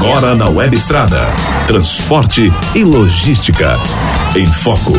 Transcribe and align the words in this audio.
Agora 0.00 0.32
na 0.32 0.48
Web 0.48 0.76
Estrada. 0.76 1.26
Transporte 1.66 2.52
e 2.72 2.84
logística. 2.84 3.74
Em 4.36 4.46
Foco. 4.46 4.92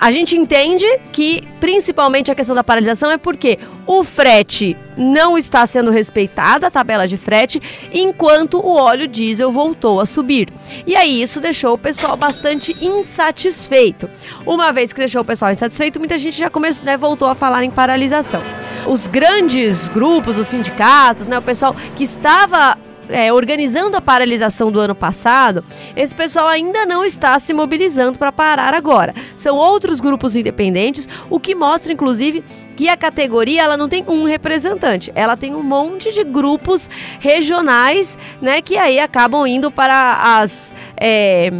a 0.00 0.10
gente 0.10 0.34
entende 0.36 0.86
que 1.12 1.42
principalmente 1.60 2.32
a 2.32 2.34
questão 2.34 2.56
da 2.56 2.64
paralisação 2.64 3.10
é 3.10 3.18
porque 3.18 3.58
o 3.86 4.02
frete 4.02 4.74
não 4.96 5.36
está 5.36 5.66
sendo 5.66 5.90
respeitada, 5.90 6.66
a 6.66 6.70
tabela 6.70 7.06
de 7.06 7.18
frete, 7.18 7.60
enquanto 7.92 8.58
o 8.58 8.76
óleo 8.76 9.06
diesel 9.06 9.50
voltou 9.50 10.00
a 10.00 10.06
subir. 10.06 10.48
E 10.86 10.96
aí 10.96 11.20
isso 11.20 11.38
deixou 11.38 11.74
o 11.74 11.78
pessoal 11.78 12.16
bastante 12.16 12.74
insatisfeito. 12.80 14.08
Uma 14.46 14.72
vez 14.72 14.90
que 14.92 14.98
deixou 14.98 15.20
o 15.20 15.24
pessoal 15.24 15.50
insatisfeito, 15.50 15.98
muita 15.98 16.16
gente 16.16 16.38
já 16.38 16.48
começou, 16.48 16.86
né, 16.86 16.96
voltou 16.96 17.28
a 17.28 17.34
falar 17.34 17.62
em 17.62 17.70
paralisação. 17.70 18.42
Os 18.86 19.06
grandes 19.06 19.88
grupos, 19.88 20.38
os 20.38 20.48
sindicatos, 20.48 21.28
né, 21.28 21.38
o 21.38 21.42
pessoal 21.42 21.76
que 21.94 22.04
estava 22.04 22.78
é, 23.10 23.32
organizando 23.32 23.96
a 23.96 24.00
paralisação 24.00 24.70
do 24.70 24.80
ano 24.80 24.94
passado, 24.94 25.64
esse 25.96 26.14
pessoal 26.14 26.48
ainda 26.48 26.86
não 26.86 27.04
está 27.04 27.38
se 27.38 27.52
mobilizando 27.52 28.18
para 28.18 28.32
parar 28.32 28.74
agora. 28.74 29.14
São 29.36 29.56
outros 29.56 30.00
grupos 30.00 30.36
independentes, 30.36 31.08
o 31.28 31.38
que 31.38 31.54
mostra, 31.54 31.92
inclusive, 31.92 32.44
que 32.76 32.88
a 32.88 32.96
categoria 32.96 33.62
ela 33.62 33.76
não 33.76 33.88
tem 33.88 34.04
um 34.08 34.24
representante, 34.24 35.12
ela 35.14 35.36
tem 35.36 35.54
um 35.54 35.62
monte 35.62 36.12
de 36.12 36.24
grupos 36.24 36.88
regionais, 37.18 38.16
né, 38.40 38.62
que 38.62 38.76
aí 38.76 38.98
acabam 38.98 39.46
indo 39.46 39.70
para 39.70 40.38
as 40.38 40.72
é, 40.96 41.50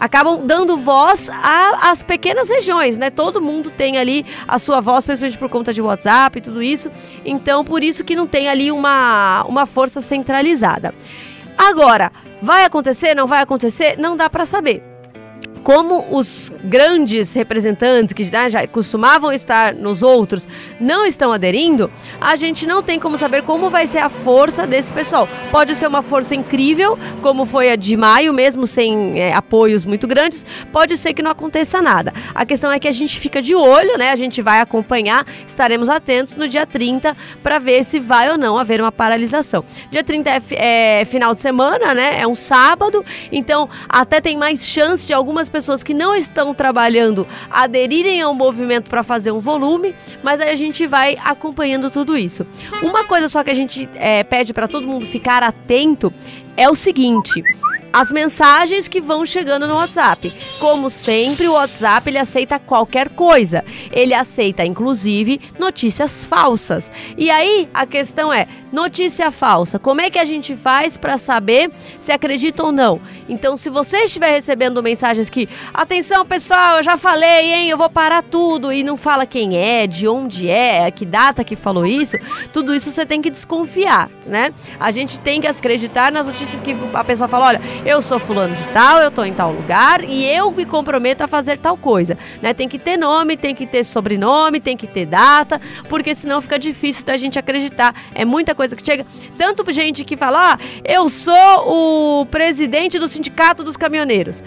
acabam 0.00 0.46
dando 0.46 0.78
voz 0.78 1.28
às 1.82 2.02
pequenas 2.02 2.48
regiões, 2.48 2.96
né? 2.96 3.10
Todo 3.10 3.40
mundo 3.40 3.70
tem 3.70 3.98
ali 3.98 4.24
a 4.48 4.58
sua 4.58 4.80
voz, 4.80 5.04
principalmente 5.04 5.38
por 5.38 5.50
conta 5.50 5.72
de 5.72 5.82
WhatsApp 5.82 6.38
e 6.38 6.40
tudo 6.40 6.62
isso. 6.62 6.90
Então, 7.24 7.64
por 7.64 7.84
isso 7.84 8.02
que 8.02 8.16
não 8.16 8.26
tem 8.26 8.48
ali 8.48 8.72
uma, 8.72 9.44
uma 9.46 9.66
força 9.66 10.00
centralizada. 10.00 10.94
Agora, 11.56 12.10
vai 12.40 12.64
acontecer, 12.64 13.14
não 13.14 13.26
vai 13.26 13.42
acontecer? 13.42 13.98
Não 13.98 14.16
dá 14.16 14.30
para 14.30 14.46
saber 14.46 14.89
como 15.62 16.06
os 16.10 16.50
grandes 16.64 17.32
representantes 17.34 18.14
que 18.14 18.24
já, 18.24 18.48
já, 18.48 18.66
costumavam 18.66 19.32
estar 19.32 19.74
nos 19.74 20.02
outros 20.02 20.48
não 20.80 21.04
estão 21.04 21.32
aderindo, 21.32 21.90
a 22.20 22.36
gente 22.36 22.66
não 22.66 22.82
tem 22.82 22.98
como 22.98 23.18
saber 23.18 23.42
como 23.42 23.68
vai 23.68 23.86
ser 23.86 23.98
a 23.98 24.08
força 24.08 24.66
desse 24.66 24.92
pessoal. 24.92 25.28
Pode 25.50 25.74
ser 25.74 25.86
uma 25.86 26.02
força 26.02 26.34
incrível, 26.34 26.98
como 27.20 27.44
foi 27.44 27.70
a 27.70 27.76
de 27.76 27.96
maio, 27.96 28.32
mesmo 28.32 28.66
sem 28.66 29.20
é, 29.20 29.34
apoios 29.34 29.84
muito 29.84 30.06
grandes, 30.06 30.46
pode 30.72 30.96
ser 30.96 31.12
que 31.12 31.22
não 31.22 31.30
aconteça 31.30 31.82
nada. 31.82 32.12
A 32.34 32.46
questão 32.46 32.72
é 32.72 32.78
que 32.78 32.88
a 32.88 32.92
gente 32.92 33.18
fica 33.18 33.42
de 33.42 33.54
olho, 33.54 33.98
né? 33.98 34.10
A 34.10 34.16
gente 34.16 34.40
vai 34.40 34.60
acompanhar, 34.60 35.26
estaremos 35.46 35.88
atentos 35.88 36.36
no 36.36 36.48
dia 36.48 36.66
30 36.66 37.16
para 37.42 37.58
ver 37.58 37.84
se 37.84 37.98
vai 37.98 38.30
ou 38.30 38.38
não 38.38 38.56
haver 38.56 38.80
uma 38.80 38.92
paralisação. 38.92 39.64
Dia 39.90 40.02
30 40.02 40.30
é, 40.30 41.00
é 41.00 41.04
final 41.04 41.34
de 41.34 41.40
semana, 41.40 41.92
né? 41.94 42.20
É 42.20 42.26
um 42.26 42.34
sábado, 42.34 43.04
então 43.30 43.68
até 43.88 44.20
tem 44.20 44.36
mais 44.36 44.64
chance 44.64 45.06
de 45.06 45.12
algumas 45.12 45.49
pessoas 45.50 45.82
que 45.82 45.92
não 45.92 46.14
estão 46.14 46.54
trabalhando 46.54 47.26
aderirem 47.50 48.20
ao 48.20 48.34
movimento 48.34 48.88
para 48.88 49.02
fazer 49.02 49.30
um 49.32 49.40
volume, 49.40 49.94
mas 50.22 50.40
aí 50.40 50.50
a 50.50 50.56
gente 50.56 50.86
vai 50.86 51.18
acompanhando 51.24 51.90
tudo 51.90 52.16
isso. 52.16 52.46
Uma 52.82 53.04
coisa 53.04 53.28
só 53.28 53.44
que 53.44 53.50
a 53.50 53.54
gente 53.54 53.88
é, 53.94 54.24
pede 54.24 54.52
para 54.52 54.66
todo 54.66 54.86
mundo 54.86 55.06
ficar 55.06 55.42
atento 55.42 56.12
é 56.56 56.68
o 56.68 56.74
seguinte 56.74 57.42
as 57.92 58.12
mensagens 58.12 58.88
que 58.88 59.00
vão 59.00 59.26
chegando 59.26 59.66
no 59.66 59.74
WhatsApp. 59.74 60.32
Como 60.58 60.88
sempre, 60.90 61.48
o 61.48 61.52
WhatsApp 61.52 62.08
ele 62.08 62.18
aceita 62.18 62.58
qualquer 62.58 63.10
coisa. 63.10 63.64
Ele 63.90 64.14
aceita 64.14 64.64
inclusive 64.64 65.40
notícias 65.58 66.24
falsas. 66.24 66.90
E 67.16 67.30
aí 67.30 67.68
a 67.74 67.86
questão 67.86 68.32
é: 68.32 68.46
notícia 68.72 69.30
falsa, 69.30 69.78
como 69.78 70.00
é 70.00 70.10
que 70.10 70.18
a 70.18 70.24
gente 70.24 70.56
faz 70.56 70.96
para 70.96 71.18
saber 71.18 71.70
se 71.98 72.12
acredita 72.12 72.62
ou 72.62 72.72
não? 72.72 73.00
Então, 73.28 73.56
se 73.56 73.70
você 73.70 73.98
estiver 73.98 74.30
recebendo 74.30 74.82
mensagens 74.82 75.30
que, 75.30 75.48
atenção 75.72 76.26
pessoal, 76.26 76.78
eu 76.78 76.82
já 76.82 76.96
falei, 76.96 77.52
hein, 77.54 77.68
eu 77.68 77.78
vou 77.78 77.88
parar 77.88 78.22
tudo 78.22 78.72
e 78.72 78.82
não 78.82 78.96
fala 78.96 79.24
quem 79.24 79.56
é, 79.56 79.86
de 79.86 80.08
onde 80.08 80.48
é, 80.48 80.90
que 80.90 81.04
data 81.06 81.44
que 81.44 81.54
falou 81.54 81.86
isso, 81.86 82.16
tudo 82.52 82.74
isso 82.74 82.90
você 82.90 83.06
tem 83.06 83.22
que 83.22 83.30
desconfiar, 83.30 84.10
né? 84.26 84.52
A 84.78 84.90
gente 84.90 85.20
tem 85.20 85.40
que 85.40 85.46
acreditar 85.46 86.10
nas 86.10 86.26
notícias 86.26 86.60
que 86.60 86.76
a 86.92 87.04
pessoa 87.04 87.28
fala, 87.28 87.46
olha, 87.46 87.60
eu 87.84 88.02
sou 88.02 88.18
fulano 88.18 88.54
de 88.54 88.64
tal, 88.72 88.98
eu 88.98 89.10
tô 89.10 89.24
em 89.24 89.32
tal 89.32 89.52
lugar 89.52 90.04
e 90.04 90.24
eu 90.26 90.50
me 90.50 90.66
comprometo 90.66 91.24
a 91.24 91.28
fazer 91.28 91.58
tal 91.58 91.76
coisa, 91.76 92.16
né? 92.42 92.52
Tem 92.52 92.68
que 92.68 92.78
ter 92.78 92.96
nome, 92.96 93.36
tem 93.36 93.54
que 93.54 93.66
ter 93.66 93.84
sobrenome, 93.84 94.60
tem 94.60 94.76
que 94.76 94.86
ter 94.86 95.06
data, 95.06 95.60
porque 95.88 96.14
senão 96.14 96.40
fica 96.42 96.58
difícil 96.58 97.04
da 97.04 97.16
gente 97.16 97.38
acreditar. 97.38 97.94
É 98.14 98.24
muita 98.24 98.54
coisa 98.54 98.76
que 98.76 98.84
chega, 98.84 99.06
tanto 99.38 99.70
gente 99.72 100.04
que 100.04 100.16
fala, 100.16 100.54
ah, 100.54 100.58
eu 100.84 101.08
sou 101.08 102.20
o 102.22 102.26
presidente 102.26 102.98
do 102.98 103.08
sindicato 103.08 103.64
dos 103.64 103.76
caminhoneiros. 103.76 104.42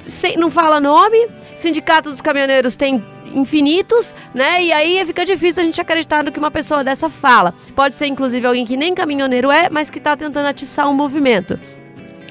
Sem, 0.00 0.36
não 0.36 0.50
fala 0.50 0.80
nome, 0.80 1.28
sindicato 1.54 2.10
dos 2.10 2.20
caminhoneiros 2.20 2.76
tem 2.76 3.02
infinitos, 3.34 4.14
né? 4.34 4.62
E 4.62 4.72
aí 4.72 5.04
fica 5.04 5.24
difícil 5.24 5.62
a 5.62 5.66
gente 5.66 5.80
acreditar 5.80 6.24
no 6.24 6.32
que 6.32 6.38
uma 6.38 6.50
pessoa 6.50 6.82
dessa 6.82 7.08
fala. 7.08 7.54
Pode 7.74 7.94
ser 7.94 8.06
inclusive 8.06 8.46
alguém 8.46 8.66
que 8.66 8.76
nem 8.76 8.94
caminhoneiro 8.94 9.50
é, 9.50 9.68
mas 9.70 9.90
que 9.90 9.98
está 9.98 10.16
tentando 10.16 10.46
atiçar 10.46 10.88
um 10.88 10.94
movimento 10.94 11.58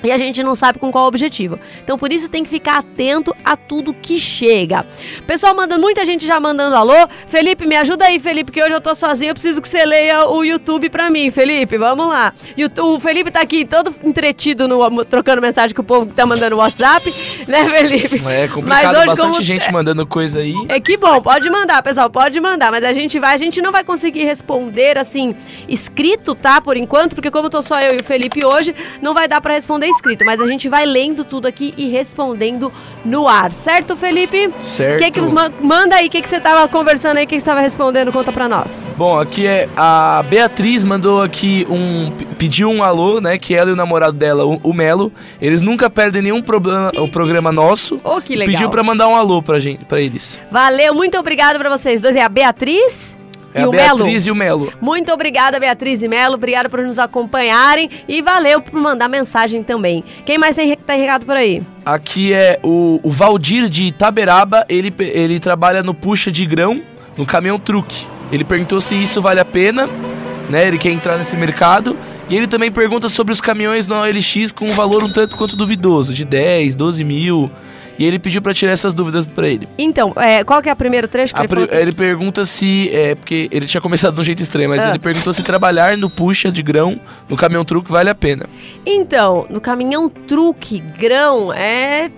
e 0.06 0.12
a 0.12 0.18
gente 0.18 0.44
não 0.44 0.56
sabe 0.56 0.80
com 0.80 0.92
qual 0.92 1.08
objetivo. 1.08 1.60
Então 1.84 1.98
por 1.98 2.12
isso 2.12 2.30
tem 2.30 2.44
que 2.44 2.50
ficar 2.50 2.78
atento 2.78 3.36
a 3.44 3.56
tudo 3.56 3.94
que 3.94 4.20
chega. 4.20 4.86
Pessoal 5.26 5.56
mandando, 5.56 5.82
muita 5.82 6.06
gente 6.06 6.26
já 6.26 6.40
mandando 6.40 6.76
alô. 6.76 7.08
Felipe, 7.28 7.66
me 7.66 7.76
ajuda 7.76 8.06
aí, 8.06 8.20
Felipe, 8.20 8.52
que 8.52 8.62
hoje 8.62 8.74
eu 8.74 8.82
tô 8.82 8.94
sozinho, 8.94 9.32
eu 9.32 9.34
preciso 9.34 9.62
que 9.62 9.68
você 9.68 9.86
leia 9.86 10.28
o 10.28 10.44
YouTube 10.44 10.90
pra 10.90 11.10
mim, 11.10 11.32
Felipe. 11.32 11.78
Vamos 11.78 12.08
lá. 12.08 12.34
O 12.82 13.00
Felipe 13.00 13.32
tá 13.32 13.42
aqui 13.42 13.66
todo 13.66 13.94
entretido 14.04 14.68
no 14.68 15.06
trocando 15.06 15.42
mensagem 15.42 15.76
com 15.76 15.82
o 15.82 15.86
povo 15.86 16.08
que 16.08 16.14
tá 16.14 16.26
mandando 16.26 16.58
WhatsApp, 16.58 17.14
né, 17.48 17.68
Felipe? 17.70 18.22
É 18.28 18.48
complicado, 18.48 18.84
mas 18.86 18.98
hoje, 18.98 19.08
bastante 19.08 19.32
como... 19.32 19.44
gente 19.44 19.72
mandando 19.72 20.06
coisa 20.06 20.40
aí. 20.40 20.54
É 20.70 20.80
que 20.80 20.98
bom, 20.98 21.22
pode 21.22 21.50
mandar, 21.50 21.82
pessoal, 21.82 22.10
pode 22.10 22.40
mandar, 22.40 22.72
mas 22.72 22.84
a 22.84 22.94
gente 22.94 23.20
vai, 23.20 23.34
a 23.34 23.38
gente 23.38 23.62
não 23.62 23.72
vai 23.72 23.84
conseguir 23.84 24.24
responder 24.24 24.98
assim 24.98 25.36
escrito, 25.68 26.36
tá, 26.36 26.62
por 26.62 26.78
enquanto, 26.78 27.16
porque 27.16 27.32
como 27.32 27.50
tô 27.50 27.62
só 27.62 27.80
eu 27.80 27.94
e 27.94 27.98
o 27.98 28.04
Felipe 28.04 28.46
hoje, 28.46 28.76
não 29.02 29.14
vai 29.14 29.28
dar 29.28 29.42
para 29.42 29.54
responder 29.54 29.88
escrito, 29.96 30.26
mas 30.26 30.42
a 30.42 30.46
gente 30.46 30.70
vai 30.70 30.86
lendo 30.86 31.24
tudo 31.24 31.48
aqui 31.48 31.74
e 31.78 31.88
respondendo 31.90 32.72
no 33.04 33.28
ar, 33.28 33.52
certo, 33.52 33.96
Felipe? 33.96 34.52
Certo. 34.62 35.04
Que 35.04 35.12
que, 35.12 35.22
manda 35.22 35.96
aí, 35.96 36.08
o 36.08 36.10
que, 36.10 36.22
que 36.22 36.28
você 36.28 36.40
tava 36.40 36.68
conversando 36.68 37.18
aí, 37.18 37.26
o 37.26 37.28
que, 37.28 37.36
que 37.36 37.42
você 37.42 37.46
tava 37.46 37.62
respondendo, 37.62 38.12
conta 38.12 38.32
pra 38.32 38.48
nós. 38.48 38.94
Bom, 38.98 39.20
aqui 39.20 39.48
é 39.48 39.70
a 39.76 40.24
Beatriz 40.28 40.84
mandou 40.84 41.22
aqui 41.22 41.66
um. 41.70 42.12
pediu 42.38 42.70
um 42.70 42.84
alô, 42.84 43.20
né? 43.20 43.38
Que 43.38 43.56
ela 43.56 43.70
e 43.70 43.74
o 43.74 43.76
namorado 43.76 44.18
dela, 44.18 44.46
o, 44.46 44.60
o 44.64 44.74
Melo, 44.74 45.12
eles 45.42 45.62
nunca 45.62 45.90
perdem 45.90 46.22
nenhum 46.22 46.42
problema, 46.42 46.92
o 46.98 47.08
programa 47.08 47.52
nosso. 47.52 48.00
Oh, 48.04 48.22
que 48.22 48.36
legal. 48.36 48.54
Pediu 48.54 48.70
pra 48.70 48.84
mandar 48.84 49.08
um 49.08 49.16
alô 49.16 49.42
pra, 49.42 49.60
gente, 49.60 49.86
pra 49.86 50.02
eles. 50.02 50.40
Valeu, 50.52 50.94
muito 50.94 51.18
obrigado 51.18 51.58
pra 51.58 51.70
vocês 51.70 52.02
dois. 52.02 52.16
É 52.16 52.22
a 52.22 52.30
Beatriz 52.30 53.15
é 53.56 53.62
e 53.62 53.64
a 53.64 53.70
Beatriz 53.70 54.26
Melo. 54.26 54.28
e 54.28 54.32
o 54.32 54.36
Melo. 54.36 54.74
Muito 54.82 55.12
obrigada, 55.12 55.60
Beatriz 55.60 56.04
e 56.04 56.08
Melo. 56.08 56.36
Obrigada 56.36 56.70
por 56.70 56.82
nos 56.84 57.00
acompanharem 57.00 57.90
e 58.08 58.22
valeu 58.22 58.62
por 58.62 58.80
mandar 58.80 59.08
mensagem 59.08 59.64
também. 59.64 60.04
Quem 60.26 60.38
mais 60.38 60.56
tem 60.56 60.76
tá 60.76 60.94
recado 60.94 61.26
por 61.26 61.36
aí? 61.36 61.64
Aqui 61.86 62.34
é 62.34 62.60
o, 62.62 63.00
o 63.02 63.10
Valdir 63.10 63.70
de 63.70 63.86
Itaberaba. 63.86 64.66
Ele, 64.70 64.94
ele 65.00 65.40
trabalha 65.40 65.82
no 65.82 65.94
puxa 65.94 66.32
de 66.32 66.46
grão, 66.46 66.82
no 67.18 67.26
caminhão 67.26 67.58
truque. 67.58 68.06
Ele 68.32 68.44
perguntou 68.44 68.82
se 68.82 69.02
isso 69.02 69.22
vale 69.22 69.40
a 69.40 69.46
pena 69.46 69.90
né? 70.50 70.68
Ele 70.68 70.78
quer 70.78 70.92
entrar 70.92 71.18
nesse 71.18 71.36
mercado. 71.36 71.98
E 72.30 72.36
ele 72.36 72.48
também 72.48 72.72
pergunta 72.72 73.08
sobre 73.08 73.32
os 73.32 73.40
caminhões 73.40 73.88
no 73.88 73.96
OLX 73.96 74.52
com 74.52 74.66
um 74.66 74.74
valor 74.74 75.04
um 75.04 75.12
tanto 75.12 75.38
quanto 75.38 75.56
duvidoso, 75.56 76.14
de 76.14 76.26
10, 76.26 76.76
12 76.76 77.04
mil. 77.04 77.52
E 77.98 78.06
ele 78.06 78.20
pediu 78.20 78.42
para 78.42 78.54
tirar 78.54 78.72
essas 78.74 78.94
dúvidas 78.94 79.26
para 79.28 79.48
ele. 79.48 79.68
Então, 79.78 80.14
é, 80.18 80.44
qual 80.44 80.62
que 80.62 80.70
é 80.70 80.74
o 80.74 80.76
primeiro 80.76 81.08
trecho 81.08 81.34
que 81.34 81.40
A 81.40 81.44
ele 81.44 81.48
pri- 81.48 81.68
falou? 81.68 81.82
ele 81.82 81.92
pergunta 81.94 82.46
se. 82.46 82.90
É, 82.94 83.16
porque 83.16 83.48
ele 83.52 83.66
tinha 83.66 83.80
começado 83.82 84.14
de 84.16 84.22
um 84.22 84.24
jeito 84.24 84.42
estranho, 84.42 84.70
mas 84.70 84.84
Ah. 84.86 84.90
ele 84.90 85.00
perguntou 85.00 85.34
se 85.34 85.44
trabalhar 85.44 85.98
no 85.98 86.10
puxa 86.10 86.52
de 86.52 86.62
grão, 86.62 87.00
no 87.30 87.36
caminhão 87.38 87.64
truque, 87.64 87.92
vale 87.92 88.10
a 88.10 88.16
pena. 88.16 88.48
Então, 88.86 89.46
no 89.50 89.62
caminhão 89.62 90.10
truque, 90.10 90.80
grão, 90.80 91.52
é. 91.54 92.10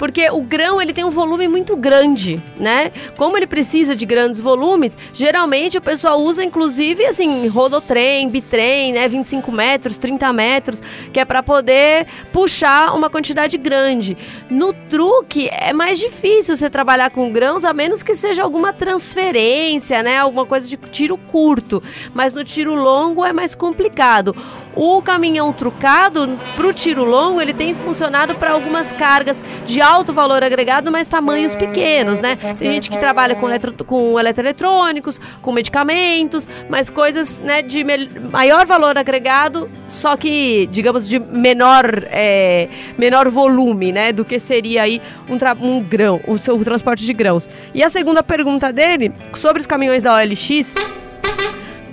Porque 0.00 0.30
o 0.30 0.40
grão 0.40 0.80
ele 0.80 0.94
tem 0.94 1.04
um 1.04 1.10
volume 1.10 1.46
muito 1.46 1.76
grande, 1.76 2.42
né? 2.58 2.90
Como 3.18 3.36
ele 3.36 3.46
precisa 3.46 3.94
de 3.94 4.06
grandes 4.06 4.40
volumes, 4.40 4.96
geralmente 5.12 5.76
o 5.76 5.82
pessoal 5.82 6.18
usa 6.22 6.42
inclusive 6.42 7.04
assim, 7.04 7.46
rodotrem, 7.48 8.26
bitrem, 8.30 8.94
né? 8.94 9.06
25 9.06 9.52
metros, 9.52 9.98
30 9.98 10.32
metros, 10.32 10.82
que 11.12 11.20
é 11.20 11.24
para 11.26 11.42
poder 11.42 12.06
puxar 12.32 12.94
uma 12.94 13.10
quantidade 13.10 13.58
grande. 13.58 14.16
No 14.48 14.72
truque 14.72 15.50
é 15.52 15.74
mais 15.74 15.98
difícil 15.98 16.56
você 16.56 16.70
trabalhar 16.70 17.10
com 17.10 17.30
grãos, 17.30 17.62
a 17.62 17.74
menos 17.74 18.02
que 18.02 18.14
seja 18.14 18.42
alguma 18.42 18.72
transferência, 18.72 20.02
né? 20.02 20.16
Alguma 20.16 20.46
coisa 20.46 20.66
de 20.66 20.78
tiro 20.78 21.18
curto. 21.18 21.82
Mas 22.14 22.32
no 22.32 22.42
tiro 22.42 22.74
longo 22.74 23.22
é 23.22 23.34
mais 23.34 23.54
complicado. 23.54 24.34
O 24.74 25.02
caminhão 25.02 25.52
trucado, 25.52 26.38
para 26.54 26.66
o 26.66 26.72
tiro 26.72 27.04
longo, 27.04 27.40
ele 27.40 27.52
tem 27.52 27.74
funcionado 27.74 28.34
para 28.36 28.52
algumas 28.52 28.92
cargas 28.92 29.42
de 29.66 29.80
alto 29.80 30.12
valor 30.12 30.42
agregado, 30.44 30.90
mas 30.90 31.08
tamanhos 31.08 31.54
pequenos, 31.54 32.20
né? 32.20 32.36
Tem 32.58 32.72
gente 32.72 32.88
que 32.88 32.98
trabalha 32.98 33.34
com, 33.34 33.48
eletro, 33.48 33.72
com 33.84 34.18
eletroeletrônicos, 34.18 35.20
com 35.42 35.52
medicamentos, 35.52 36.48
mas 36.68 36.88
coisas 36.88 37.40
né, 37.40 37.62
de 37.62 37.84
maior 38.30 38.66
valor 38.66 38.96
agregado, 38.96 39.68
só 39.88 40.16
que, 40.16 40.68
digamos, 40.70 41.08
de 41.08 41.18
menor, 41.18 42.04
é, 42.06 42.68
menor 42.96 43.28
volume, 43.28 43.92
né? 43.92 44.12
Do 44.12 44.24
que 44.24 44.38
seria 44.38 44.82
aí 44.82 45.02
um, 45.28 45.66
um 45.66 45.82
grão, 45.82 46.20
o 46.26 46.38
seu 46.38 46.56
transporte 46.64 47.04
de 47.04 47.12
grãos. 47.12 47.48
E 47.74 47.82
a 47.82 47.90
segunda 47.90 48.22
pergunta 48.22 48.72
dele, 48.72 49.12
sobre 49.34 49.60
os 49.60 49.66
caminhões 49.66 50.04
da 50.04 50.14
OLX, 50.14 50.74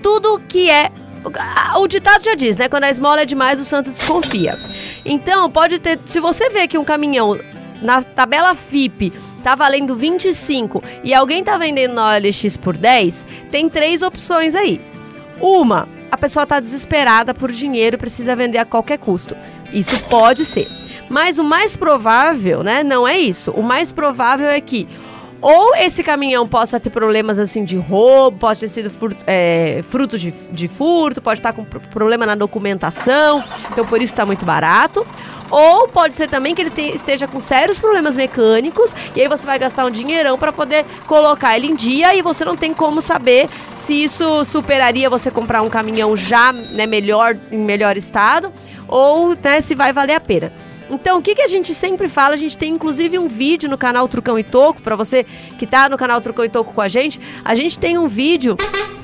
tudo 0.02 0.40
que 0.48 0.70
é. 0.70 0.92
O 1.80 1.88
ditado 1.88 2.24
já 2.24 2.36
diz, 2.36 2.58
né? 2.58 2.70
Quando 2.70 2.86
a 2.86 2.90
esmola 2.90 3.22
é 3.22 3.26
demais, 3.26 3.60
o 3.60 3.66
santo 3.66 3.90
desconfia. 3.90 4.58
Então, 5.06 5.50
pode 5.50 5.80
ter. 5.80 6.00
Se 6.06 6.20
você 6.20 6.50
vê 6.50 6.68
que 6.68 6.78
um 6.78 6.84
caminhão 6.84 7.40
na 7.82 8.02
tabela 8.02 8.56
FIP 8.56 9.14
tá 9.44 9.56
valendo 9.56 9.96
25 9.96 10.84
e 11.04 11.14
alguém 11.14 11.44
tá 11.44 11.58
vendendo 11.58 11.94
na 11.94 12.16
OLX 12.16 12.58
por 12.58 12.76
10, 12.76 13.26
tem 13.52 13.70
três 13.70 14.02
opções 14.02 14.56
aí. 14.56 14.82
Uma, 15.40 15.88
a 16.12 16.18
pessoa 16.18 16.46
tá 16.46 16.60
desesperada 16.60 17.34
por 17.34 17.52
dinheiro 17.52 17.96
e 17.96 18.00
precisa 18.00 18.36
vender 18.36 18.58
a 18.58 18.66
qualquer 18.66 18.98
custo. 18.98 19.36
Isso 19.72 20.00
pode 20.06 20.44
ser. 20.46 20.68
Mas 21.10 21.38
o 21.38 21.44
mais 21.44 21.76
provável, 21.76 22.64
né, 22.64 22.84
não 22.84 23.08
é 23.08 23.18
isso. 23.18 23.52
O 23.52 23.64
mais 23.64 23.94
provável 23.94 24.48
é 24.50 24.60
que 24.60 24.88
ou 25.42 25.76
esse 25.76 26.04
caminhão 26.04 26.48
possa 26.48 26.80
ter 26.80 26.90
problemas 26.90 27.38
assim 27.40 27.64
de 27.64 27.78
roubo, 27.78 28.38
pode 28.40 28.60
ter 28.60 28.68
sido 28.68 28.90
furto, 28.90 29.18
é, 29.28 29.84
fruto 29.90 30.18
de, 30.18 30.32
de 30.52 30.68
furto, 30.68 31.22
pode 31.22 31.40
estar 31.40 31.54
com 31.54 31.64
pro- 31.64 31.80
problema 31.80 32.26
na 32.26 32.36
documentação, 32.36 33.44
então 33.72 33.86
por 33.86 34.02
isso 34.02 34.14
está 34.14 34.26
muito 34.26 34.46
barato. 34.46 35.06
Ou 35.50 35.88
pode 35.88 36.14
ser 36.14 36.28
também 36.28 36.54
que 36.54 36.62
ele 36.62 36.70
te- 36.70 36.94
esteja 36.94 37.26
com 37.26 37.40
sérios 37.40 37.80
problemas 37.80 38.18
mecânicos 38.18 38.94
e 39.16 39.22
aí 39.22 39.30
você 39.30 39.46
vai 39.46 39.58
gastar 39.58 39.86
um 39.86 39.90
dinheirão 39.90 40.38
para 40.38 40.52
poder 40.52 40.84
colocar 41.08 41.56
ele 41.56 41.68
em 41.68 41.76
dia 41.76 42.14
e 42.14 42.22
você 42.22 42.44
não 42.44 42.58
tem 42.58 42.74
como 42.74 43.02
saber 43.02 43.48
se 43.74 43.94
isso 44.04 44.44
superaria 44.44 45.10
você 45.10 45.32
comprar 45.32 45.62
um 45.62 45.70
caminhão 45.70 46.18
já 46.18 46.52
né, 46.52 46.86
melhor, 46.86 47.38
em 47.50 47.60
melhor 47.60 47.96
estado 47.96 48.52
ou 48.90 49.38
né, 49.42 49.62
se 49.62 49.74
vai 49.74 49.94
valer 49.94 50.16
a 50.16 50.20
pena. 50.20 50.52
Então, 50.90 51.20
o 51.20 51.22
que, 51.22 51.36
que 51.36 51.42
a 51.42 51.48
gente 51.48 51.74
sempre 51.76 52.08
fala? 52.08 52.34
A 52.34 52.38
gente 52.38 52.58
tem 52.58 52.74
inclusive 52.74 53.20
um 53.20 53.28
vídeo 53.28 53.70
no 53.70 53.78
canal 53.78 54.08
Trucão 54.08 54.38
e 54.40 54.44
Toco, 54.44 54.82
para 54.82 54.96
você 54.96 55.26
que 55.58 55.68
tá 55.68 55.90
no 55.90 55.98
canal 55.98 56.22
Trucão 56.22 56.46
e 56.46 56.50
Toco 56.50 56.74
com 56.74 56.82
a 56.82 56.88
gente, 56.88 57.20
a 57.44 57.54
gente 57.56 57.78
tem 57.78 57.98
um 57.98 58.08
vídeo 58.08 58.56